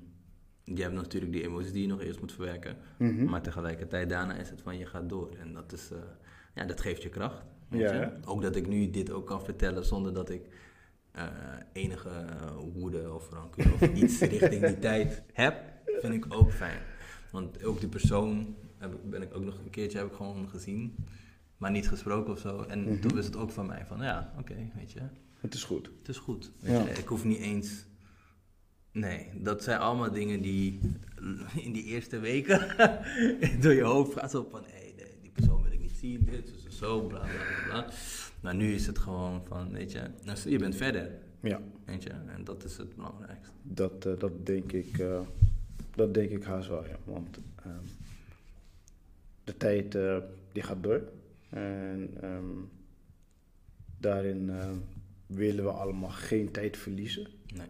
[0.64, 3.24] je hebt natuurlijk die emoties die je nog eerst moet verwerken, Mhm.
[3.24, 5.30] maar tegelijkertijd daarna is het van je gaat door.
[5.38, 5.91] En dat, is,
[6.55, 7.43] ja, dat geeft je kracht.
[7.71, 8.12] Ja?
[8.25, 10.43] Ook dat ik nu dit ook kan vertellen zonder dat ik
[11.12, 11.27] eh,
[11.73, 12.11] enige
[12.75, 15.62] woede of rancune of iets richting die tijd heb,
[16.01, 16.79] vind ik ook fijn.
[17.31, 20.49] Want ook die persoon heb ik, ben ik ook nog een keertje heb ik gewoon
[20.49, 20.95] gezien,
[21.57, 22.62] maar niet gesproken of zo.
[22.62, 23.01] En Mhm.
[23.01, 25.01] toen was het ook van mij van ja, oké, weet je,
[25.41, 25.91] Het is goed.
[25.99, 26.53] het is goed.
[26.61, 26.83] Weet Ja.
[26.85, 27.87] je, ik hoef niet eens.
[28.93, 30.81] Nee, dat zijn allemaal dingen die
[31.57, 32.59] in die eerste weken
[33.62, 34.80] door je hoofd gaat zo van hé,
[36.01, 37.83] zien, dit is zo, bla bla bla.
[37.83, 37.93] bla.
[38.41, 42.11] Maar nu is het gewoon van, weet je, nou, je bent verder, Ja, weet je,
[42.11, 43.55] en dat is het belangrijkste.
[43.63, 45.21] dat, eh, dat denk ik, eh,
[45.95, 46.97] dat denk ik haast wel, ja.
[47.05, 47.85] Want ehm,
[49.45, 50.19] de tijd eh,
[50.53, 51.03] die gaat door.
[51.49, 52.57] En ehm,
[53.99, 54.77] daarin ehm,
[55.27, 57.27] willen we allemaal geen tijd verliezen.
[57.55, 57.69] Nee.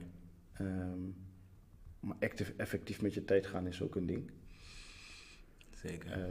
[2.01, 4.31] Maar actief, effectief met je tijd gaan is ook een ding.
[5.75, 6.29] Zeker.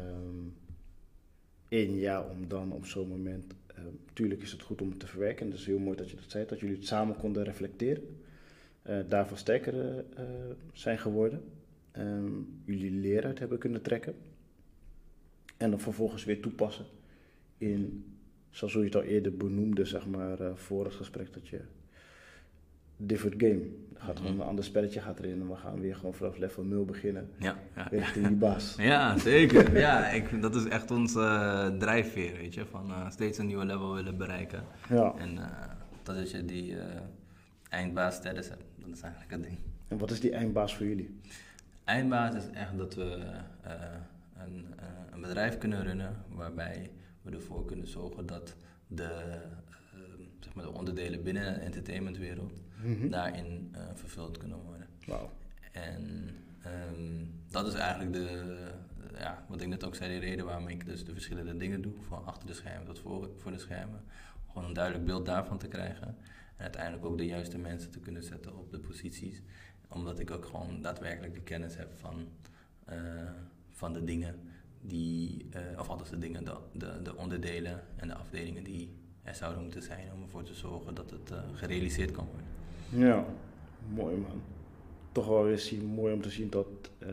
[1.70, 3.54] En ja, om dan op zo'n moment,
[4.06, 5.46] natuurlijk is het goed om het te verwerken.
[5.46, 8.04] En het is heel mooi dat je dat zei, dat jullie het samen konden reflecteren.
[8.82, 10.24] eh, daarvan sterker eh,
[10.74, 11.44] zijn geworden.
[11.92, 12.32] Ehm,
[12.66, 14.16] jullie leer uit hebben kunnen trekken.
[15.58, 16.86] En dan vervolgens weer toepassen
[17.58, 18.06] in,
[18.50, 21.62] zoals je het al eerder benoemde, zeg maar, eh voor het gesprek, dat je
[23.02, 23.60] different game.
[23.96, 24.42] Er gaat gewoon Mhm.
[24.42, 27.30] een ander spelletje gaat erin en we gaan weer gewoon vanaf level 0 beginnen.
[27.40, 27.88] Ja, ja.
[27.90, 28.76] Richting die baas.
[28.92, 29.78] Ja, zeker.
[29.78, 32.66] Ja, ik, dat is echt onze eh, drijfveer, weet je.
[32.66, 34.64] Van eh, steeds een nieuwe level willen bereiken.
[34.90, 35.14] Ja.
[35.18, 35.46] En eh,
[36.04, 36.76] dat is je die
[37.70, 38.64] eindbaas status hebt.
[38.76, 39.58] Dat is eigenlijk het ding.
[39.88, 41.20] En wat is die eindbaas voor jullie?
[41.84, 43.04] Eindbaas is echt dat we
[44.38, 44.66] een,
[45.12, 46.92] een bedrijf kunnen runnen waarbij
[47.22, 48.56] we ervoor kunnen zorgen dat
[48.88, 49.10] de,
[50.40, 53.10] zeg maar de onderdelen binnen de entertainmentwereld Mhm.
[53.10, 54.88] daarin eh, vervuld kunnen worden.
[55.06, 55.32] Wauw.
[55.72, 56.30] En
[56.64, 58.56] ehm, dat is eigenlijk de,
[59.18, 61.94] ja, wat ik net ook zei, de reden waarom ik dus de verschillende dingen doe,
[62.08, 64.02] van achter de schermen tot voor, voor de schermen.
[64.48, 66.08] Gewoon een duidelijk beeld daarvan te krijgen.
[66.56, 69.42] En uiteindelijk ook de juiste mensen te kunnen zetten op de posities.
[69.88, 72.28] Omdat ik ook gewoon daadwerkelijk de kennis heb van,
[72.86, 72.98] eh,
[73.72, 74.36] van de dingen
[74.82, 78.98] die, eh, of althans de dingen, de, de, de onderdelen en de afdelingen die
[79.30, 83.08] er zouden moeten zijn om ervoor te zorgen dat het eh, gerealiseerd kan worden.
[83.08, 83.26] Ja,
[83.94, 84.42] mooi man.
[85.12, 86.68] Toch wel weer zien, mooi om te zien dat
[86.98, 87.10] eh,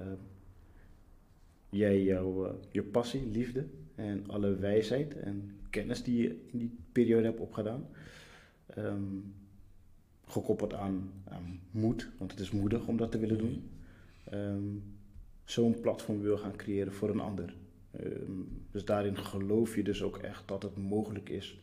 [1.69, 6.77] jij jouw eh, je passie, liefde en alle wijsheid en kennis die je in die
[6.93, 7.87] periode hebt opgedaan,
[8.67, 9.19] ehm,
[10.27, 11.11] gekoppeld aan,
[11.71, 13.71] moed, want het is moedig om dat te willen doen,
[14.25, 14.69] ehm,
[15.45, 17.55] zo'n platform wil gaan creëren voor een ander.
[17.91, 21.61] Ehm, dus daarin geloof je dus ook echt dat het mogelijk is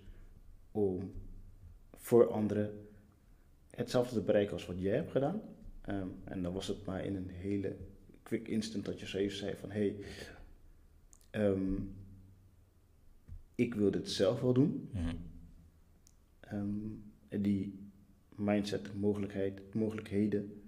[0.74, 1.14] om
[1.94, 2.88] voor anderen
[3.70, 5.42] hetzelfde te bereiken als wat jij hebt gedaan.
[5.82, 7.76] Ehm, en dan was het maar in een hele
[8.24, 9.96] quick instant dat je zo even zei van hé, hey,
[11.30, 11.74] ehm,
[13.56, 14.90] ik wil dit zelf wel doen.
[14.92, 15.16] Mhm.
[16.40, 16.88] Ehm,
[17.30, 17.92] en die
[18.36, 20.64] mindset, mogelijkheid, mogelijkheden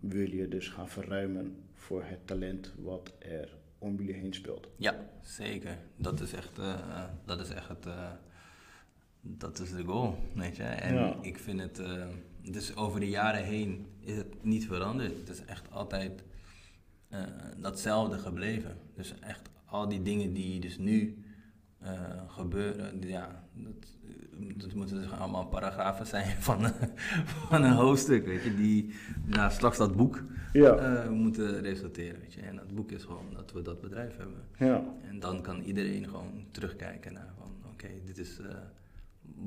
[0.00, 4.68] wil je dus gaan verruimen voor het talent wat er om jullie heen speelt.
[4.76, 5.78] Ja, zeker.
[5.96, 8.12] Dat is echt, eh, dat is echt het, eh,
[9.20, 10.62] dat is de goal, weet je.
[10.62, 11.16] En Ja.
[11.20, 12.04] ik vind het, eh,
[12.42, 15.12] dus over de jaren heen is het niet veranderd.
[15.18, 16.22] Het is echt altijd
[17.08, 17.22] eh,
[17.56, 18.76] datzelfde gebleven.
[18.94, 21.22] Dus echt al die dingen die dus nu
[21.78, 21.92] eh,
[22.28, 23.96] gebeuren, ja, dat,
[24.56, 26.72] dat moeten dus allemaal paragrafen zijn van,
[27.24, 28.94] van een hoofdstuk, weet je, die
[29.24, 32.40] nou, straks dat boek Ja, moeten resulteren, weet je.
[32.40, 34.42] En dat boek is gewoon dat we dat bedrijf hebben.
[34.58, 38.38] ja, En dan kan iedereen gewoon terugkijken naar van, oké, dit is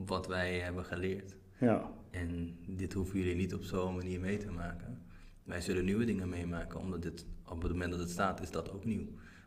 [0.06, 1.36] wat wij hebben geleerd.
[1.58, 5.02] ja, En dit hoeven jullie niet op zo'n manier mee te maken.
[5.44, 8.72] Wij zullen nieuwe dingen meemaken, omdat dit, op het moment dat het staat, is dat
[8.72, 9.06] ook nieuw.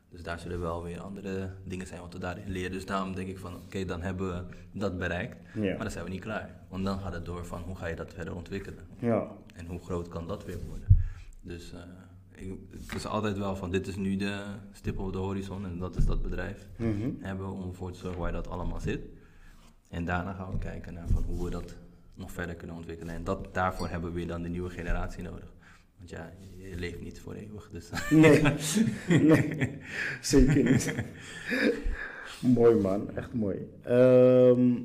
[0.09, 2.71] Dus daar zullen wel weer andere dingen zijn wat we daarin leren.
[2.73, 5.37] Dus daarom denk ik van, oké, dan hebben we dat bereikt.
[5.55, 6.61] Maar dan zijn we niet klaar.
[6.69, 8.85] Want dan gaat het door van, hoe ga je dat verder ontwikkelen?
[8.99, 10.99] ja, En hoe groot kan dat weer worden?
[11.41, 11.81] Dus eh,
[12.47, 15.79] ik, het is altijd wel van, dit is nu de stip op de horizon en
[15.79, 17.11] dat is dat bedrijf Mhm.
[17.19, 19.01] hebben om ervoor te zorgen waar dat allemaal zit.
[19.89, 21.75] En daarna gaan we kijken naar van hoe we dat
[22.15, 23.15] nog verder kunnen ontwikkelen.
[23.15, 25.55] En dat, daarvoor hebben we dan de nieuwe generatie nodig.
[25.97, 27.71] Want ja, je, je leeft niet voor eeuwig.
[27.71, 28.43] Dus Nee,
[29.33, 29.79] nee,
[30.21, 30.95] zeker niet.
[32.41, 33.71] mooi man, echt mooi.
[33.83, 34.83] Ehm,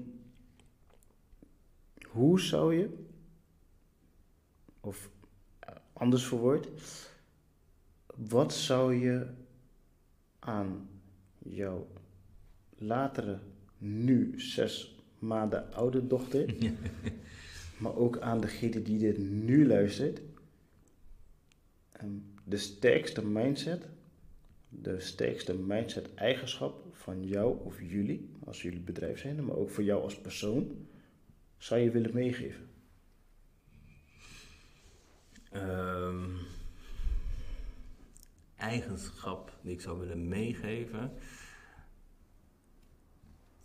[2.07, 2.89] hoe zou je,
[4.79, 5.09] of
[5.59, 6.69] eh, anders verwoord,
[8.15, 9.27] wat zou je
[10.39, 10.89] aan
[11.37, 11.87] jouw
[12.77, 13.39] latere,
[13.81, 16.55] nu zes maanden oude dochter,
[17.81, 20.21] maar ook aan degene die dit nu luistert,
[22.43, 23.85] de sterkste mindset,
[24.69, 29.83] de sterkste mindset eigenschap van jou of jullie, als jullie bedrijf zijn, maar ook voor
[29.83, 30.87] jou als persoon,
[31.57, 32.69] zou je willen meegeven?
[35.51, 36.29] Ehm,
[38.55, 41.11] eigenschap die ik zou willen meegeven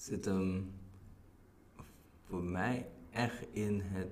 [0.06, 0.70] zit hem
[2.28, 4.08] voor mij echt in het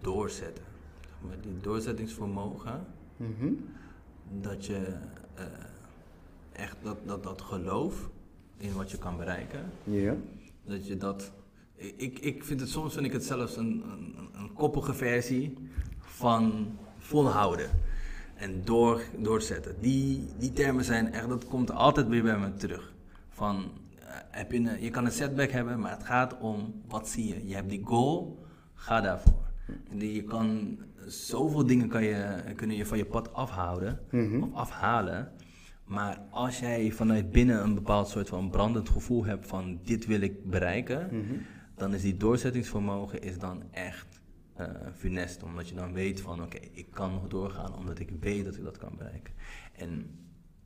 [0.00, 0.64] doorzetten.
[1.26, 2.86] Maar die doorzettingsvermogen,
[3.16, 3.52] Mhm.
[4.40, 4.96] dat je
[5.34, 5.44] eh,
[6.52, 8.10] echt dat, dat, dat geloof
[8.56, 9.70] in wat je kan bereiken,
[10.64, 11.32] dat je dat.
[11.74, 15.54] Ik, ik vind het soms vind ik het zelfs een, een, een koppige versie
[15.98, 16.66] van
[16.98, 17.70] volhouden
[18.34, 19.76] en door, doorzetten.
[19.80, 22.92] Die, die termen zijn echt, dat komt altijd weer bij me terug.
[23.28, 23.70] Van
[24.30, 27.46] heb je, een, je kan een setback hebben, maar het gaat om wat zie je.
[27.48, 28.44] Je hebt die goal,
[28.74, 29.46] ga daarvoor.
[29.98, 34.42] Je kan, zoveel dingen kan je, kunnen je van je pad afhouden Mhm.
[34.42, 35.32] of afhalen.
[35.84, 40.20] Maar als jij vanuit binnen een bepaald soort van brandend gevoel hebt van dit wil
[40.20, 41.34] ik bereiken, Mhm.
[41.74, 44.20] dan is die doorzettingsvermogen is dan echt
[44.56, 45.42] eh funest.
[45.42, 48.64] Omdat je dan weet van oké, ik kan nog doorgaan omdat ik weet dat ik
[48.64, 49.34] dat kan bereiken.
[49.76, 50.10] En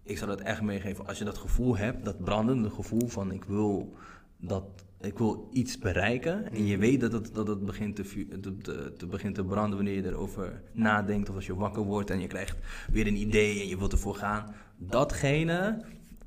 [0.02, 3.44] ik zou dat echt meegeven, als je dat gevoel hebt, dat brandende gevoel van ik
[3.44, 3.94] wil,
[4.36, 4.64] dat,
[5.00, 6.52] ik wil iets bereiken.
[6.52, 9.94] En je weet dat het, dat het begint, te, te, te begint te branden wanneer
[9.94, 11.28] je erover nadenkt.
[11.28, 12.56] Of als je wakker wordt en je krijgt
[12.90, 14.54] weer een idee en je wilt ervoor gaan.
[14.76, 15.84] Datgene,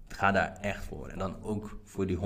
[0.08, 1.08] ga daar echt voor.
[1.08, 2.20] En dan ook voor die 100%.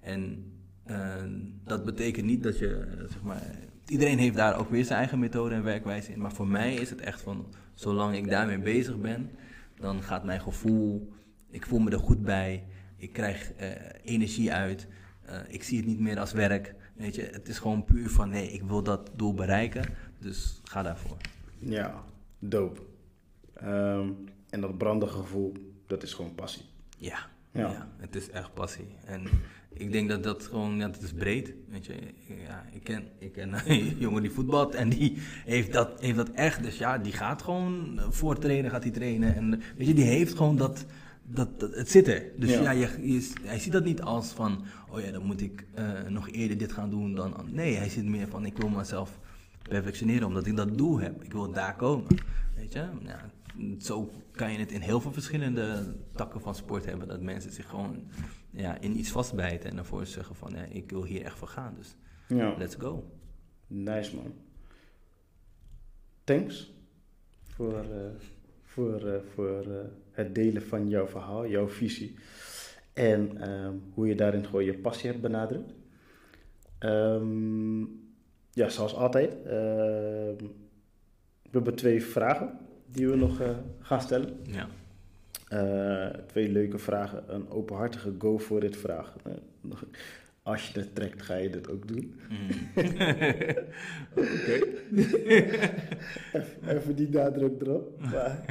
[0.00, 0.52] En
[0.84, 1.24] eh,
[1.64, 3.42] dat betekent niet dat je, eh, zeg maar,
[3.86, 6.20] iedereen heeft daar ook weer zijn eigen methode en werkwijze in.
[6.20, 9.30] Maar voor mij is het echt van, zolang ik daarmee bezig ben,
[9.80, 11.12] dan gaat mijn gevoel,
[11.50, 12.64] ik voel me er goed bij,
[12.96, 13.70] ik krijg eh,
[14.02, 14.86] energie uit,
[15.24, 16.74] eh, ik zie het niet meer als werk.
[16.94, 19.84] Weet je, het is gewoon puur van, nee, ik wil dat doel bereiken,
[20.18, 21.16] dus ga daarvoor.
[21.58, 22.04] Ja,
[22.38, 22.80] dope.
[23.54, 24.10] Ehm,
[24.50, 25.52] en dat brandige gevoel,
[25.86, 26.64] dat is gewoon passie.
[26.98, 27.18] Ja,
[27.52, 27.70] Ja.
[27.70, 27.88] ja.
[27.96, 28.86] het is echt passie.
[29.04, 29.22] En
[29.78, 31.52] ik denk dat dat gewoon, ja, het is breed.
[31.68, 31.94] Weet je,
[32.46, 36.30] ja, ik ken, ik ken een jongen die voetbalt en die heeft dat, heeft dat
[36.30, 36.62] echt.
[36.62, 39.34] Dus ja, die gaat gewoon voor trainen, gaat hij trainen.
[39.34, 40.84] En weet je, die heeft gewoon dat,
[41.24, 42.22] dat, dat- het zit er.
[42.36, 42.60] Dus Ja.
[42.62, 45.84] ja, je, je- hij ziet dat niet als van, oh ja, dan moet ik eh,
[46.08, 47.34] nog eerder dit gaan doen dan.
[47.50, 49.18] Nee, hij ziet meer van, ik wil mezelf
[49.68, 51.22] perfectioneren omdat ik dat doel heb.
[51.24, 52.06] Ik wil daar komen.
[52.56, 53.30] Weet je, ja,
[53.80, 57.08] zo kan je het in heel veel verschillende takken van sport hebben.
[57.08, 57.96] Dat mensen zich gewoon
[58.58, 61.74] ja, in iets vastbijten en daarvoor zeggen van, ja, ik wil hier echt voor gaan.
[61.76, 61.96] Dus
[62.28, 63.04] Ja, let's go.
[63.66, 64.32] nice man.
[66.24, 66.72] Thanks
[67.42, 68.10] voor, eh,
[68.62, 72.14] voor, eh, voor eh, het delen van jouw verhaal, jouw visie.
[72.92, 75.72] En ehm, hoe je daarin gewoon je passie hebt benadrukt.
[76.78, 77.80] Ehm,
[78.52, 79.32] ja, zoals altijd.
[79.44, 80.36] ehm,
[81.42, 83.40] we hebben twee vragen die we nog
[83.80, 84.40] gaan stellen.
[84.42, 84.68] Ja.
[85.48, 87.34] Eh, twee leuke vragen.
[87.34, 89.14] Een openhartige go for it vraag.
[89.24, 89.32] Eh,
[90.42, 92.20] als je het trekt, ga je dit ook doen.
[92.28, 92.48] Mm.
[96.32, 98.00] Even, even die nadruk erop.
[98.10, 98.44] Maar-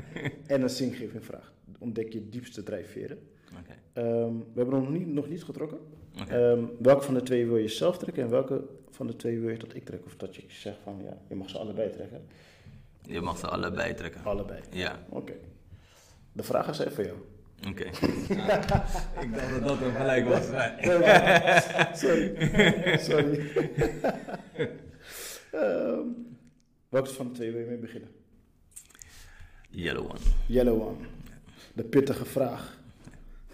[0.48, 1.54] en een zingeving vraag.
[1.80, 3.18] Ontdek je diepste drijfveren.
[3.60, 3.74] Oké.
[3.93, 5.78] Ehm, we hebben nog niet, nog niet getrokken.
[6.22, 6.34] Oké.
[6.52, 9.50] Ehm, welke van de twee wil je zelf trekken en welke van de twee wil
[9.50, 10.06] je dat ik trek?
[10.06, 12.22] Of dat je zegt van ja, je mag ze allebei trekken.
[13.02, 14.24] Je mag ze allebei trekken.
[14.24, 14.60] Allebei.
[14.72, 15.34] Ja, Oké.
[16.38, 17.17] De vragen zijn voor jou.
[17.69, 17.83] oké.
[19.23, 20.45] ik dacht dat dat hem gelijk was.
[21.99, 22.97] Sorry.
[22.97, 23.39] Sorry.
[25.51, 25.99] Ehm,
[26.89, 28.09] welke van de twee wil je mee beginnen?
[29.69, 30.19] Yellow one.
[30.47, 31.05] Yellow one.
[31.73, 32.79] De pittige vraag.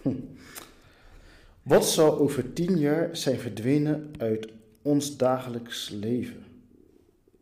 [0.02, 0.10] Hm.
[1.74, 4.48] Wat zal over tien jaar zijn verdwenen uit
[4.82, 6.46] ons dagelijks leven?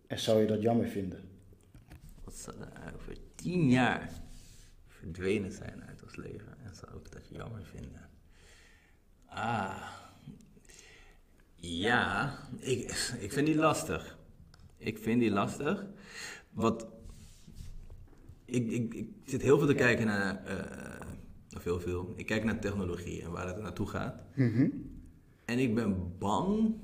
[0.08, 1.20] En zou je dat jammer vinden?
[2.24, 4.21] Wat zal er over tien jaar
[5.02, 6.58] verdwenen zijn uit ons leven?
[6.64, 8.10] En zou ik dat jammer vinden?
[9.26, 9.90] Ah.
[11.56, 12.80] Ja, ik,
[13.20, 14.18] ik vind die lastig.
[14.78, 15.86] Ik vind die lastig.
[16.50, 16.88] Wat.
[18.46, 20.46] Ik, ik, ik zit heel veel te kijken naar.
[20.46, 21.08] eh,
[21.56, 22.14] of heel veel.
[22.16, 24.24] Ik kijk naar technologie en waar het naartoe gaat.
[25.46, 26.76] En ik ben bang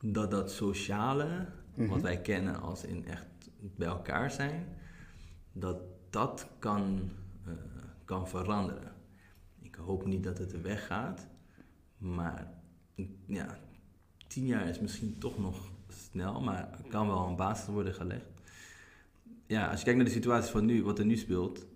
[0.00, 3.26] dat dat sociale, wat wij kennen als in echt
[3.58, 4.66] bij elkaar zijn,
[5.52, 5.76] dat
[6.16, 7.10] dat kan,
[7.44, 7.52] eh,
[8.04, 8.92] kan veranderen.
[9.60, 11.26] Ik hoop niet dat het weggaat,
[11.98, 12.52] maar
[13.26, 13.58] ja,
[14.26, 18.24] tien jaar is misschien toch nog snel, maar er kan wel een basis worden gelegd.
[19.46, 21.66] Ja, als je kijkt naar de situatie van nu, wat er nu speelt,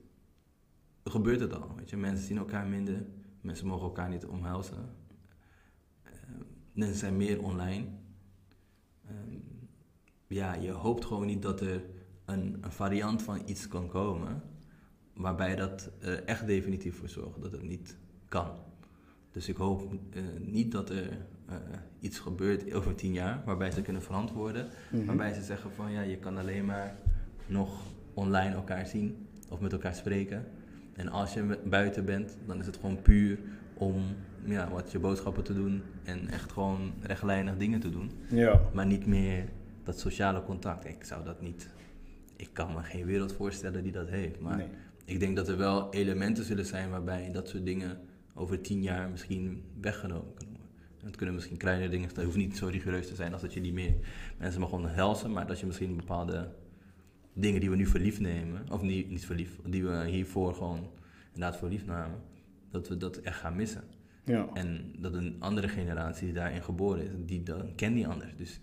[1.05, 1.75] gebeurt het al.
[1.77, 1.97] Weet je?
[1.97, 3.07] Mensen zien elkaar minder,
[3.41, 4.95] mensen mogen elkaar niet omhelzen.
[6.03, 6.13] Eh,
[6.73, 7.87] mensen zijn meer online.
[9.07, 9.39] Ehm,
[10.27, 11.83] ja, je hoopt gewoon niet dat er
[12.33, 14.43] een, een variant van iets kan komen,
[15.15, 17.97] waarbij dat er echt definitief voor zorgt dat het niet
[18.29, 18.49] kan.
[19.31, 21.09] Dus ik hoop eh, niet dat er
[21.47, 21.57] eh,
[22.01, 25.05] iets gebeurt over tien jaar, waarbij ze kunnen verantwoorden, Mhm.
[25.07, 26.97] waarbij ze zeggen van ja, je kan alleen maar
[27.47, 27.83] nog
[28.15, 30.45] online elkaar zien of met elkaar spreken.
[30.93, 33.39] En als je buiten bent, dan is het gewoon puur
[33.75, 34.03] om
[34.45, 38.11] ja, wat je boodschappen te doen en echt gewoon rechtlijnig dingen te doen.
[38.29, 38.61] Ja.
[38.73, 39.45] Maar niet meer
[39.85, 40.85] dat sociale contact.
[40.85, 41.69] Ik zou dat niet.
[42.41, 44.41] Ik kan me geen wereld voorstellen die dat heeft.
[44.41, 44.67] Maar Nee.
[45.05, 48.01] ik denk dat er wel elementen zullen zijn waarbij dat soort dingen
[48.35, 50.71] over tien jaar misschien weggenomen kunnen worden.
[51.01, 52.09] En Het kunnen misschien kleine dingen.
[52.09, 53.95] Het hoeft niet zo rigoureus te zijn als dat je niet meer
[54.39, 55.33] mensen mag helsen.
[55.33, 56.49] Maar dat je misschien bepaalde
[57.33, 58.71] dingen die we nu voor lief nemen.
[58.71, 59.59] Of niet, niet voor lief.
[59.67, 60.91] Die we hiervoor gewoon
[61.33, 62.19] inderdaad voor lief namen.
[62.71, 63.85] Dat we dat echt gaan missen.
[64.25, 64.49] Ja.
[64.55, 68.37] En dat een andere generatie die daarin geboren is, die dan kent die anders.
[68.37, 68.61] Dus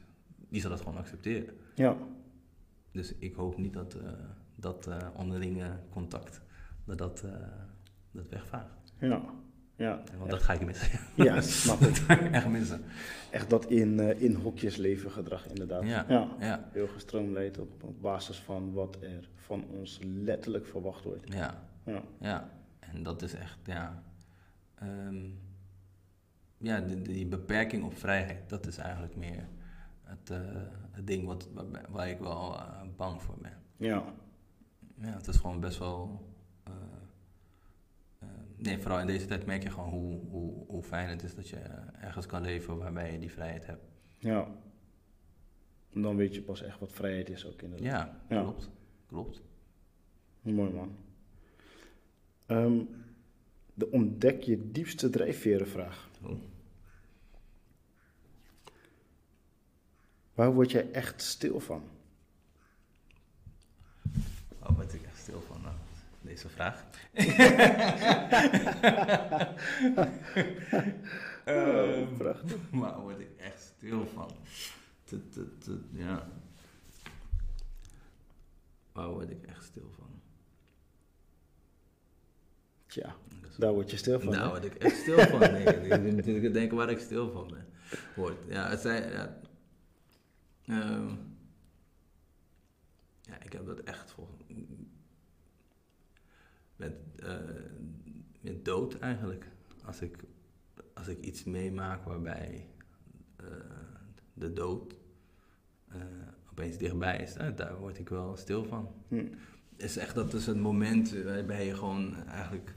[0.49, 1.53] die zal dat gewoon accepteren.
[1.75, 1.97] Ja.
[2.97, 4.09] Dus ik hoop niet dat eh,
[4.55, 6.41] dat eh, onderlinge contact,
[6.85, 7.31] dat dat, eh,
[8.11, 8.93] dat wegvaagt.
[8.99, 9.21] Ja.
[9.75, 10.03] Ja.
[10.17, 10.99] Want dat ga ik missen.
[11.15, 11.87] Ja, snap ik.
[11.95, 12.81] dat ga ik echt missen.
[13.31, 15.83] Echt dat in, in hokjes leven gedrag, inderdaad.
[15.83, 16.35] Ja, ja.
[16.39, 21.33] ja, Heel gestroomlijnd op, op basis van wat er van ons letterlijk verwacht wordt.
[21.33, 22.03] ja, Ja.
[22.19, 22.49] ja.
[22.79, 24.03] En dat is echt, ja...
[24.75, 25.25] ehm,
[26.57, 29.47] ja, die, die beperking op vrijheid, dat is eigenlijk meer
[30.07, 30.39] het, eh,
[30.91, 33.57] het ding wat, waar, waar ik wel eh, bang voor ben.
[33.77, 34.13] Ja.
[35.01, 36.27] Ja, het is gewoon best wel.
[36.63, 36.73] eh,
[38.55, 41.49] nee, vooral in deze tijd merk je gewoon hoe, hoe, hoe fijn het is dat
[41.49, 41.57] je
[42.01, 43.85] ergens kan leven waarbij je die vrijheid hebt.
[44.17, 44.47] Ja.
[45.93, 47.87] En dan weet je pas echt wat vrijheid is ook inderdaad.
[47.87, 48.41] Ja, Ja.
[48.41, 48.69] klopt.
[49.07, 49.41] Klopt.
[50.41, 50.95] Mooi man.
[52.45, 52.79] Ehm,
[53.73, 56.09] de ontdek je diepste drijfveren vraag.
[56.23, 56.31] Oh.
[60.37, 61.83] Waar word jij echt stil van?
[64.59, 65.61] Waar word ik echt stil van?
[65.61, 65.75] Nou,
[66.21, 66.85] deze vraag.
[71.45, 72.57] Ehm, prachtig.
[72.71, 74.31] Waar word ik echt stil van?
[75.91, 76.27] Ja.
[78.91, 80.21] Waar word ik echt stil van?
[82.85, 83.15] Tja,
[83.57, 84.31] daar word je stil van.
[84.31, 84.49] Daar hè?
[84.49, 85.39] word ik echt stil van.
[85.39, 87.65] Nee, ik, ik, ik denk waar ik stil van ben.
[88.15, 88.37] Word.
[88.47, 89.11] Ja, het zijn.
[89.11, 89.39] Ja,
[90.67, 91.15] Ehm,
[93.21, 94.27] ja, ik heb dat echt vol.
[96.75, 97.37] Met, eh,
[98.41, 99.47] met dood eigenlijk.
[99.85, 100.23] Als ik,
[100.93, 102.69] als ik iets meemaak waarbij
[103.35, 103.45] eh,
[104.33, 104.95] de dood
[105.87, 106.01] eh,
[106.49, 109.25] opeens dichtbij is, daar word ik wel stil van Hm.
[109.75, 112.75] is echt dat is het moment waarbij je gewoon eigenlijk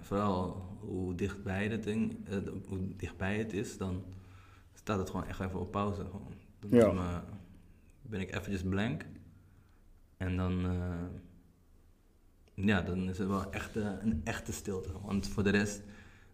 [0.00, 2.28] vooral hoe dichtbij het ding,
[2.66, 4.04] hoe dichtbij het is, dan
[4.86, 6.04] staat het gewoon echt even op pauze.
[6.04, 6.34] Gewoon.
[6.60, 6.86] Dan Ja.
[6.86, 7.20] is me-
[8.02, 9.04] ben ik eventjes blank
[10.16, 11.04] en dan, eh,
[12.54, 14.92] ja, dan is het wel echt eh, een echte stilte.
[15.02, 15.82] Want voor de rest,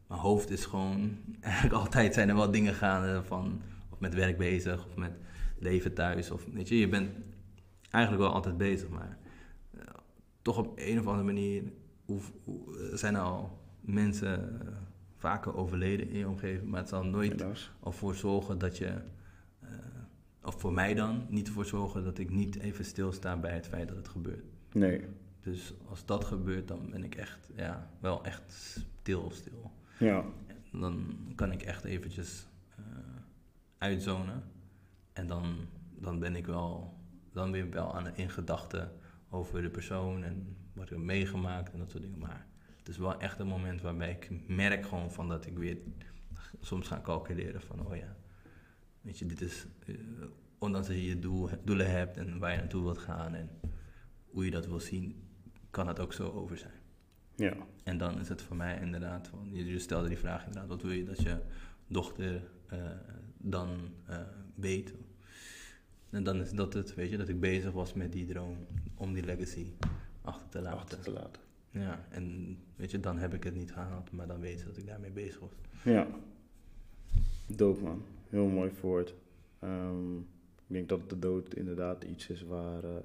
[0.06, 4.38] mijn hoofd is gewoon, eigenlijk altijd zijn er wel dingen gaande van, of met werk
[4.38, 5.12] bezig, of met
[5.58, 7.10] leven thuis, of weet je, je bent
[7.90, 9.18] eigenlijk wel altijd bezig, maar
[9.70, 9.80] eh,
[10.42, 11.62] toch op een of andere manier
[12.04, 14.60] hoe, hoe, zijn er al mensen
[15.22, 17.70] vaker overleden in je omgeving, maar het zal nooit Helaas.
[17.84, 18.92] ervoor zorgen dat je,
[19.60, 19.68] eh,
[20.42, 23.88] of voor mij dan, niet ervoor zorgen dat ik niet even stilsta bij het feit
[23.88, 24.44] dat het gebeurt.
[24.72, 25.04] Nee.
[25.40, 29.70] Dus als dat gebeurt, dan ben ik echt, ja, wel echt stil, stil.
[29.98, 30.24] Ja.
[30.72, 32.46] Dan kan ik echt eventjes
[32.76, 32.84] eh
[33.78, 34.42] uitzonen.
[35.12, 35.56] En dan,
[35.98, 36.94] dan ben ik wel,
[37.32, 38.92] dan ik wel aan, in gedachten
[39.30, 42.18] over de persoon en wat ik heb meegemaakt en dat soort dingen.
[42.18, 42.46] Maar
[42.82, 45.76] het is wel echt een moment waarbij ik merk gewoon van dat ik weer
[46.60, 48.16] soms ga calculeren van, oh ja,
[49.00, 49.94] weet je, dit is, eh,
[50.58, 53.50] ondanks dat je je doel, doelen hebt en waar je naartoe wilt gaan en
[54.30, 55.28] hoe je dat wil zien,
[55.70, 56.80] kan het ook zo over zijn.
[57.36, 57.56] Ja.
[57.84, 60.92] En dan is het voor mij inderdaad, van, je, stelde die vraag inderdaad, wat wil
[60.92, 61.38] je dat je
[61.86, 62.78] dochter eh,
[63.38, 64.20] dan eh,
[64.54, 64.94] weet?
[66.10, 69.12] En dan is dat het, weet je, dat ik bezig was met die droom om
[69.12, 69.72] die legacy
[70.22, 70.78] achter te laten.
[70.78, 71.42] Achter te laten.
[71.72, 74.76] Ja, en weet je, dan heb ik het niet gehaald, maar dan weet ze dat
[74.76, 75.50] ik daarmee bezig was.
[75.84, 76.06] Ja.
[77.46, 78.02] Dope man.
[78.28, 79.14] Heel mooi woord.
[79.58, 82.96] Ehm, ik denk dat de dood inderdaad iets is waar eh,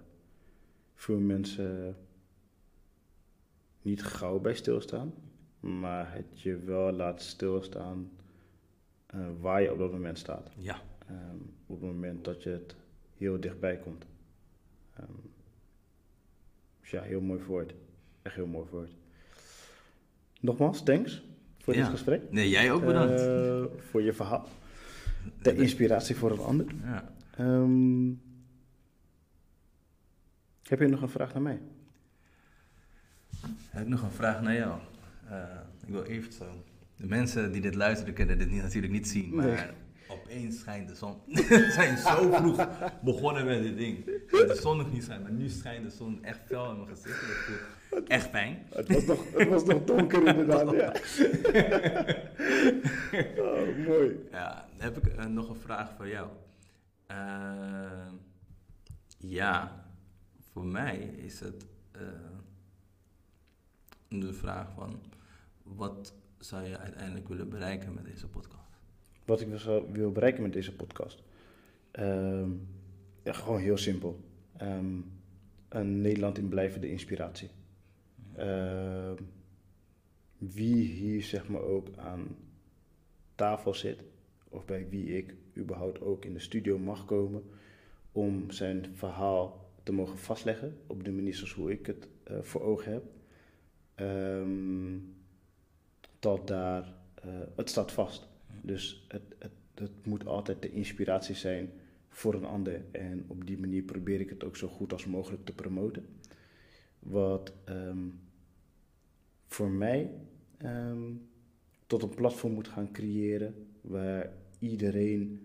[0.95, 1.95] veel mensen
[3.81, 5.13] niet gauw bij stilstaan.
[5.59, 8.11] Maar het je wel laat stilstaan
[9.05, 10.51] eh, waar je op dat moment staat.
[10.57, 12.75] Ja, Ehm, op het moment dat je het
[13.17, 14.05] heel dichtbij komt.
[14.93, 15.11] Ehm,
[16.79, 17.73] dus ja, heel mooi woord.
[18.27, 18.91] Echt heel mooi woord.
[20.39, 21.21] Nogmaals, thanks
[21.59, 21.81] voor Ja.
[21.81, 22.31] dit gesprek.
[22.31, 23.21] nee, jij ook bedankt.
[23.21, 24.47] Eh, voor je verhaal.
[25.41, 26.65] Ter inspiratie voor een ander.
[26.83, 27.11] ja.
[27.37, 28.07] Ehm,
[30.63, 31.59] heb je nog een vraag naar mij?
[33.69, 34.79] Heb ik nog een vraag naar jou?
[35.29, 35.43] Eh,
[35.85, 36.63] ik wil even zo.
[36.95, 39.65] De mensen die dit luisteren kunnen dit niet, natuurlijk niet zien, maar Nee.
[40.07, 41.15] Opeens schijnt de zon.
[41.25, 42.67] We zijn zo vroeg
[43.01, 44.05] begonnen met dit ding.
[44.05, 47.21] De zon nog niet schijnt, maar nu schijnt de zon echt fel in mijn gezicht.
[47.21, 48.65] Dat voelt echt fijn.
[48.69, 50.87] Het was nog, het was nog donker inderdaad, ja.
[53.43, 54.27] oh, mooi.
[54.31, 56.29] Ja, dan heb ik eh, nog een vraag voor jou.
[57.07, 58.11] Eh,
[59.17, 59.85] ja,
[60.51, 62.01] voor mij is het eh,
[64.07, 65.01] de vraag van
[65.63, 68.66] wat zou je uiteindelijk willen bereiken met deze podcast?
[69.27, 71.23] Wat ik dus wil bereiken met deze podcast.
[71.91, 72.49] Ehm,
[73.23, 74.19] gewoon heel simpel.
[74.57, 74.99] Ehm,
[75.69, 77.49] een Nederland in blijvende inspiratie.
[78.35, 79.15] Ehm,
[80.37, 82.37] wie hier zeg maar ook aan
[83.35, 84.03] tafel zit,
[84.49, 87.43] of bij wie ik überhaupt ook in de studio mag komen,
[88.11, 92.61] om zijn verhaal te mogen vastleggen op de manier zoals hoe ik het uh, voor
[92.61, 93.03] ogen heb.
[93.95, 95.15] Um,
[96.19, 96.93] tot daar,
[97.25, 98.27] uh, het staat vast.
[98.61, 101.71] Dus het, het, het moet altijd de inspiratie zijn
[102.09, 102.81] voor een ander.
[102.91, 106.05] En op die manier probeer ik het ook zo goed als mogelijk te promoten.
[106.99, 108.19] Wat um,
[109.47, 110.11] voor mij
[110.63, 111.27] um,
[111.87, 115.39] tot een platform moet gaan creëren waar iedereen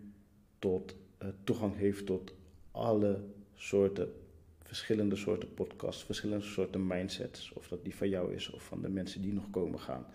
[0.59, 2.35] tot uh, toegang heeft tot
[2.71, 4.13] alle soorten,
[4.63, 7.53] verschillende soorten podcasts, verschillende soorten mindsets.
[7.53, 10.07] Of dat die van jou is of van de mensen die nog komen gaan.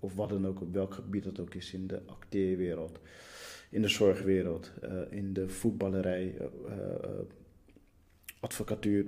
[0.00, 3.00] Of wat dan ook, op welk gebied dat ook is in de acteerwereld,
[3.70, 6.34] in de zorgwereld, uh, in de voetballerij,
[6.68, 6.74] uh,
[8.40, 9.06] advocatuur,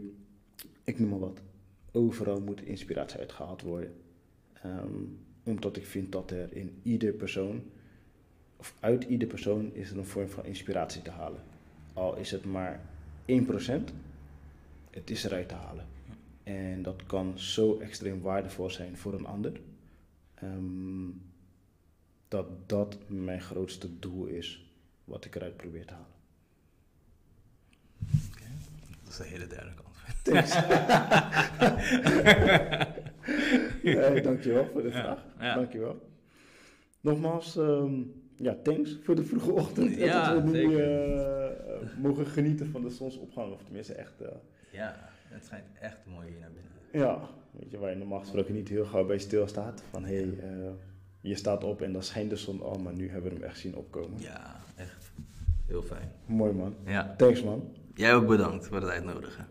[0.84, 1.40] ik noem maar wat.
[1.92, 3.92] Overal moet inspiratie uitgehaald worden.
[4.64, 7.62] Um, omdat ik vind dat er in ieder persoon,
[8.56, 11.40] of uit ieder persoon, is er een vorm van inspiratie te halen.
[11.92, 12.80] Al is het maar
[13.26, 13.34] 1%,
[14.90, 15.86] het is eruit te halen.
[16.42, 19.60] En dat kan zo extreem waardevol zijn voor een ander.
[20.42, 21.22] Um,
[22.28, 24.72] dat dat mijn grootste doel is,
[25.04, 26.06] wat ik eruit probeer te halen.
[28.32, 28.48] Okay.
[29.02, 30.54] Dat is een hele duidelijke antwoord.
[34.12, 35.24] hey, dankjewel voor de vraag.
[35.40, 35.54] Ja.
[35.54, 36.10] Dankjewel.
[37.00, 39.94] Nogmaals, um, ja, thanks voor de vroege ochtend.
[39.94, 43.52] Ja, dat we nu uh, mogen genieten van de zonsopgang.
[43.52, 44.22] Of tenminste echt...
[44.22, 44.28] Uh,
[44.70, 46.70] ja, het schijnt echt mooi hier naar binnen.
[46.92, 49.82] Ja, weet je, waar je normaal gesproken niet heel gauw bij stilstaat.
[49.90, 50.70] Van hé, hey, uh,
[51.20, 53.58] je staat op en dan schijnt de zon al, maar nu hebben we hem echt
[53.58, 54.20] zien opkomen.
[54.20, 55.12] Ja, echt.
[55.66, 56.12] Heel fijn.
[56.26, 56.74] Mooi man.
[56.86, 57.14] Ja.
[57.16, 57.76] Thanks man.
[57.94, 59.46] Jij ook bedankt voor het uitnodigen.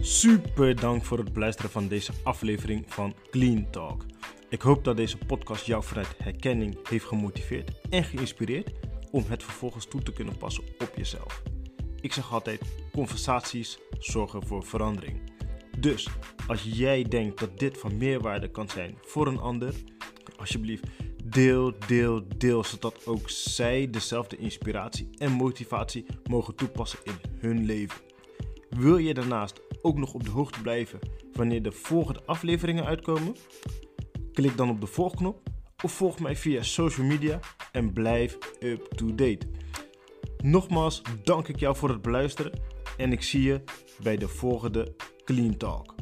[0.00, 4.04] Super dank voor het beluisteren van deze aflevering van Clean Talk.
[4.48, 8.70] Ik hoop dat deze podcast jou vanuit herkenning heeft gemotiveerd en geïnspireerd
[9.12, 11.42] om het vervolgens toe te kunnen passen op jezelf.
[12.00, 12.60] Ik zeg altijd:
[12.92, 15.20] conversaties zorgen voor verandering.
[15.78, 16.08] Dus
[16.46, 19.74] als jij denkt dat dit van meerwaarde kan zijn voor een ander,
[20.36, 20.84] alsjeblieft
[21.24, 28.00] deel, deel, deel, zodat ook zij dezelfde inspiratie en motivatie mogen toepassen in hun leven.
[28.68, 30.98] Wil je daarnaast ook nog op de hoogte blijven
[31.32, 33.36] wanneer de volgende afleveringen uitkomen?
[34.32, 35.50] Klik dan op de volgknop
[35.82, 37.40] of volg mij via social media
[37.72, 39.46] en blijf up to date.
[40.42, 42.52] Nogmaals dank ik jou voor het beluisteren
[42.96, 43.62] en ik zie je
[44.02, 46.01] bij de volgende Clean Talk.